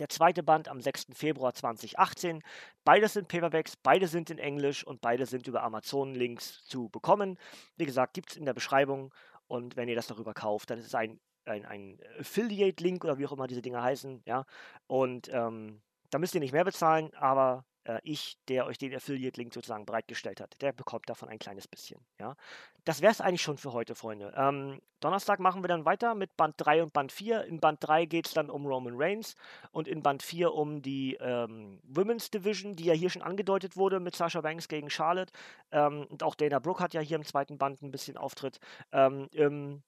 Der 0.00 0.08
zweite 0.08 0.42
Band 0.42 0.68
am 0.68 0.80
6. 0.80 1.06
Februar 1.12 1.54
2018. 1.54 2.42
Beide 2.84 3.08
sind 3.08 3.28
Paperbacks, 3.28 3.76
beide 3.76 4.08
sind 4.08 4.28
in 4.28 4.38
Englisch 4.38 4.84
und 4.84 5.00
beide 5.00 5.24
sind 5.26 5.46
über 5.46 5.62
Amazon-Links 5.62 6.64
zu 6.64 6.88
bekommen. 6.88 7.38
Wie 7.76 7.86
gesagt, 7.86 8.14
gibt 8.14 8.30
es 8.32 8.36
in 8.36 8.44
der 8.44 8.54
Beschreibung 8.54 9.14
und 9.46 9.76
wenn 9.76 9.88
ihr 9.88 9.94
das 9.96 10.06
darüber 10.06 10.34
kauft, 10.34 10.70
dann 10.70 10.78
ist 10.78 10.86
es 10.86 10.94
ein, 10.94 11.20
ein, 11.44 11.64
ein 11.64 11.98
Affiliate-Link 12.18 13.04
oder 13.04 13.18
wie 13.18 13.26
auch 13.26 13.32
immer 13.32 13.46
diese 13.46 13.62
Dinge 13.62 13.82
heißen, 13.82 14.22
ja. 14.26 14.44
Und 14.86 15.28
ähm, 15.32 15.82
da 16.10 16.18
müsst 16.18 16.34
ihr 16.34 16.40
nicht 16.40 16.52
mehr 16.52 16.64
bezahlen, 16.64 17.12
aber 17.14 17.64
äh, 17.84 18.00
ich, 18.02 18.38
der 18.48 18.66
euch 18.66 18.78
den 18.78 18.94
Affiliate-Link 18.94 19.54
sozusagen 19.54 19.86
bereitgestellt 19.86 20.40
hat, 20.40 20.60
der 20.60 20.72
bekommt 20.72 21.08
davon 21.08 21.28
ein 21.28 21.38
kleines 21.38 21.68
bisschen, 21.68 22.00
ja. 22.18 22.36
Das 22.84 23.00
wäre 23.00 23.12
es 23.12 23.22
eigentlich 23.22 23.40
schon 23.40 23.56
für 23.56 23.72
heute, 23.72 23.94
Freunde. 23.94 24.34
Ähm, 24.36 24.80
Donnerstag 25.00 25.40
machen 25.40 25.62
wir 25.62 25.68
dann 25.68 25.86
weiter 25.86 26.14
mit 26.14 26.36
Band 26.36 26.54
3 26.58 26.82
und 26.82 26.92
Band 26.92 27.12
4. 27.12 27.44
In 27.44 27.58
Band 27.58 27.78
3 27.80 28.04
geht 28.04 28.26
es 28.26 28.34
dann 28.34 28.50
um 28.50 28.66
Roman 28.66 28.94
Reigns 28.96 29.36
und 29.72 29.88
in 29.88 30.02
Band 30.02 30.22
4 30.22 30.52
um 30.52 30.82
die 30.82 31.14
ähm, 31.14 31.80
Women's 31.84 32.30
Division, 32.30 32.76
die 32.76 32.84
ja 32.84 32.92
hier 32.92 33.08
schon 33.08 33.22
angedeutet 33.22 33.76
wurde 33.76 34.00
mit 34.00 34.14
Sasha 34.14 34.42
Banks 34.42 34.68
gegen 34.68 34.90
Charlotte. 34.90 35.32
Ähm, 35.72 36.06
und 36.10 36.22
auch 36.22 36.34
Dana 36.34 36.58
Brooke 36.58 36.82
hat 36.82 36.92
ja 36.92 37.00
hier 37.00 37.16
im 37.16 37.24
zweiten 37.24 37.56
Band 37.56 37.80
ein 37.80 37.90
bisschen 37.90 38.18
Auftritt. 38.18 38.58
Ähm, 38.92 39.28
im 39.32 39.82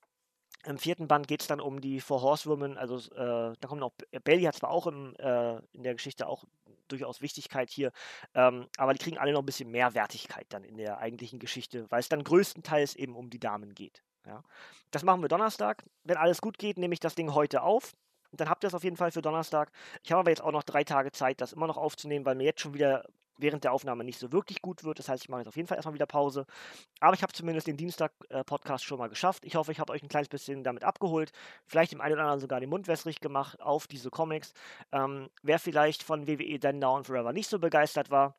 im 0.64 0.78
vierten 0.78 1.06
Band 1.06 1.28
geht 1.28 1.42
es 1.42 1.46
dann 1.46 1.60
um 1.60 1.80
die 1.80 2.00
Four 2.00 2.22
Horsewomen, 2.22 2.76
also 2.76 2.96
äh, 3.14 3.54
da 3.60 3.68
kommt 3.68 3.80
noch, 3.80 3.92
Bailey 4.24 4.42
hat 4.42 4.56
zwar 4.56 4.70
auch 4.70 4.86
im, 4.86 5.14
äh, 5.16 5.56
in 5.72 5.84
der 5.84 5.94
Geschichte 5.94 6.26
auch 6.26 6.44
durchaus 6.88 7.20
Wichtigkeit 7.20 7.70
hier, 7.70 7.92
ähm, 8.34 8.66
aber 8.76 8.92
die 8.92 8.98
kriegen 8.98 9.18
alle 9.18 9.32
noch 9.32 9.42
ein 9.42 9.46
bisschen 9.46 9.70
mehr 9.70 9.94
Wertigkeit 9.94 10.46
dann 10.50 10.64
in 10.64 10.76
der 10.76 10.98
eigentlichen 10.98 11.38
Geschichte, 11.38 11.90
weil 11.90 12.00
es 12.00 12.08
dann 12.08 12.24
größtenteils 12.24 12.94
eben 12.96 13.16
um 13.16 13.30
die 13.30 13.40
Damen 13.40 13.74
geht. 13.74 14.02
Ja. 14.26 14.42
Das 14.90 15.04
machen 15.04 15.22
wir 15.22 15.28
Donnerstag. 15.28 15.84
Wenn 16.04 16.16
alles 16.16 16.40
gut 16.40 16.58
geht, 16.58 16.78
nehme 16.78 16.94
ich 16.94 17.00
das 17.00 17.14
Ding 17.14 17.34
heute 17.34 17.62
auf. 17.62 17.94
Und 18.32 18.40
dann 18.40 18.50
habt 18.50 18.64
ihr 18.64 18.68
es 18.68 18.74
auf 18.74 18.84
jeden 18.84 18.96
Fall 18.96 19.12
für 19.12 19.22
Donnerstag. 19.22 19.70
Ich 20.02 20.10
habe 20.10 20.20
aber 20.20 20.30
jetzt 20.30 20.42
auch 20.42 20.52
noch 20.52 20.64
drei 20.64 20.84
Tage 20.84 21.12
Zeit, 21.12 21.40
das 21.40 21.52
immer 21.52 21.66
noch 21.66 21.76
aufzunehmen, 21.76 22.26
weil 22.26 22.34
mir 22.34 22.44
jetzt 22.44 22.60
schon 22.60 22.74
wieder 22.74 23.04
während 23.38 23.64
der 23.64 23.72
Aufnahme 23.72 24.04
nicht 24.04 24.18
so 24.18 24.32
wirklich 24.32 24.62
gut 24.62 24.84
wird. 24.84 24.98
Das 24.98 25.08
heißt, 25.08 25.22
ich 25.22 25.28
mache 25.28 25.40
jetzt 25.40 25.48
auf 25.48 25.56
jeden 25.56 25.68
Fall 25.68 25.76
erstmal 25.76 25.94
wieder 25.94 26.06
Pause. 26.06 26.46
Aber 27.00 27.14
ich 27.14 27.22
habe 27.22 27.32
zumindest 27.32 27.66
den 27.66 27.76
Dienstag-Podcast 27.76 28.84
äh, 28.84 28.86
schon 28.86 28.98
mal 28.98 29.08
geschafft. 29.08 29.44
Ich 29.44 29.56
hoffe, 29.56 29.72
ich 29.72 29.80
habe 29.80 29.92
euch 29.92 30.02
ein 30.02 30.08
kleines 30.08 30.28
bisschen 30.28 30.64
damit 30.64 30.84
abgeholt. 30.84 31.32
Vielleicht 31.66 31.92
dem 31.92 32.00
einen 32.00 32.14
oder 32.14 32.22
anderen 32.22 32.40
sogar 32.40 32.60
den 32.60 32.70
Mund 32.70 32.88
wässrig 32.88 33.20
gemacht 33.20 33.60
auf 33.60 33.86
diese 33.86 34.10
Comics. 34.10 34.52
Ähm, 34.92 35.28
wer 35.42 35.58
vielleicht 35.58 36.02
von 36.02 36.26
WWE 36.26 36.58
Then 36.58 36.78
Now 36.78 36.96
and 36.96 37.06
Forever 37.06 37.32
nicht 37.32 37.50
so 37.50 37.58
begeistert 37.58 38.10
war, 38.10 38.36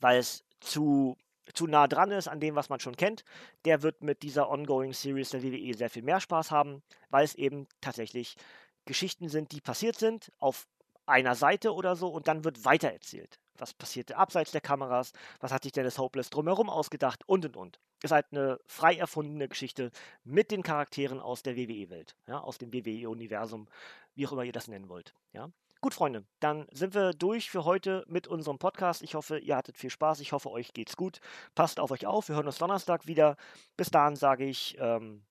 weil 0.00 0.18
es 0.18 0.44
zu 0.60 1.16
zu 1.54 1.66
nah 1.68 1.86
dran 1.86 2.10
ist 2.10 2.26
an 2.28 2.40
dem, 2.40 2.56
was 2.56 2.68
man 2.68 2.80
schon 2.80 2.96
kennt, 2.96 3.24
der 3.64 3.82
wird 3.82 4.02
mit 4.02 4.22
dieser 4.22 4.50
Ongoing 4.50 4.92
Series 4.92 5.30
der 5.30 5.44
WWE 5.44 5.74
sehr 5.74 5.90
viel 5.90 6.02
mehr 6.02 6.20
Spaß 6.20 6.50
haben, 6.50 6.82
weil 7.08 7.24
es 7.24 7.36
eben 7.36 7.68
tatsächlich 7.80 8.36
Geschichten 8.84 9.28
sind, 9.28 9.52
die 9.52 9.60
passiert 9.60 9.96
sind 9.96 10.32
auf 10.38 10.66
einer 11.06 11.34
Seite 11.36 11.72
oder 11.72 11.94
so 11.94 12.08
und 12.08 12.26
dann 12.28 12.44
wird 12.44 12.64
weitererzählt 12.64 13.38
was 13.60 13.74
passierte 13.74 14.16
abseits 14.16 14.52
der 14.52 14.60
Kameras, 14.60 15.12
was 15.40 15.52
hat 15.52 15.62
sich 15.62 15.72
Dennis 15.72 15.98
Hopeless 15.98 16.30
drumherum 16.30 16.70
ausgedacht 16.70 17.22
und 17.26 17.44
und 17.44 17.56
und. 17.56 17.80
Ist 18.02 18.12
halt 18.12 18.26
eine 18.30 18.60
frei 18.66 18.96
erfundene 18.96 19.48
Geschichte 19.48 19.90
mit 20.24 20.50
den 20.50 20.62
Charakteren 20.62 21.20
aus 21.20 21.42
der 21.42 21.56
WWE-Welt, 21.56 22.16
ja, 22.26 22.40
aus 22.40 22.58
dem 22.58 22.72
WWE-Universum, 22.72 23.68
wie 24.14 24.26
auch 24.26 24.32
immer 24.32 24.44
ihr 24.44 24.52
das 24.52 24.68
nennen 24.68 24.88
wollt. 24.88 25.14
Ja. 25.32 25.50
Gut, 25.80 25.94
Freunde, 25.94 26.24
dann 26.40 26.66
sind 26.72 26.94
wir 26.94 27.12
durch 27.12 27.50
für 27.50 27.64
heute 27.64 28.04
mit 28.08 28.26
unserem 28.26 28.58
Podcast. 28.58 29.02
Ich 29.02 29.14
hoffe, 29.14 29.38
ihr 29.38 29.56
hattet 29.56 29.76
viel 29.76 29.90
Spaß. 29.90 30.20
Ich 30.20 30.32
hoffe, 30.32 30.50
euch 30.50 30.72
geht's 30.72 30.96
gut. 30.96 31.20
Passt 31.54 31.78
auf 31.78 31.90
euch 31.90 32.06
auf. 32.06 32.28
Wir 32.28 32.36
hören 32.36 32.46
uns 32.46 32.58
Donnerstag 32.58 33.06
wieder. 33.06 33.36
Bis 33.76 33.90
dahin 33.90 34.16
sage 34.16 34.44
ich, 34.46 34.76
ähm, 34.80 35.24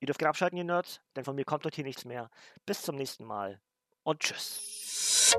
ihr 0.00 0.06
dürft 0.06 0.20
gerne 0.20 0.30
abschalten, 0.30 0.56
ihr 0.56 0.64
Nerds, 0.64 1.00
denn 1.16 1.24
von 1.24 1.34
mir 1.34 1.44
kommt 1.44 1.64
heute 1.64 1.76
hier 1.76 1.84
nichts 1.84 2.04
mehr. 2.04 2.30
Bis 2.64 2.82
zum 2.82 2.96
nächsten 2.96 3.24
Mal 3.24 3.60
und 4.04 4.20
tschüss. 4.20 5.36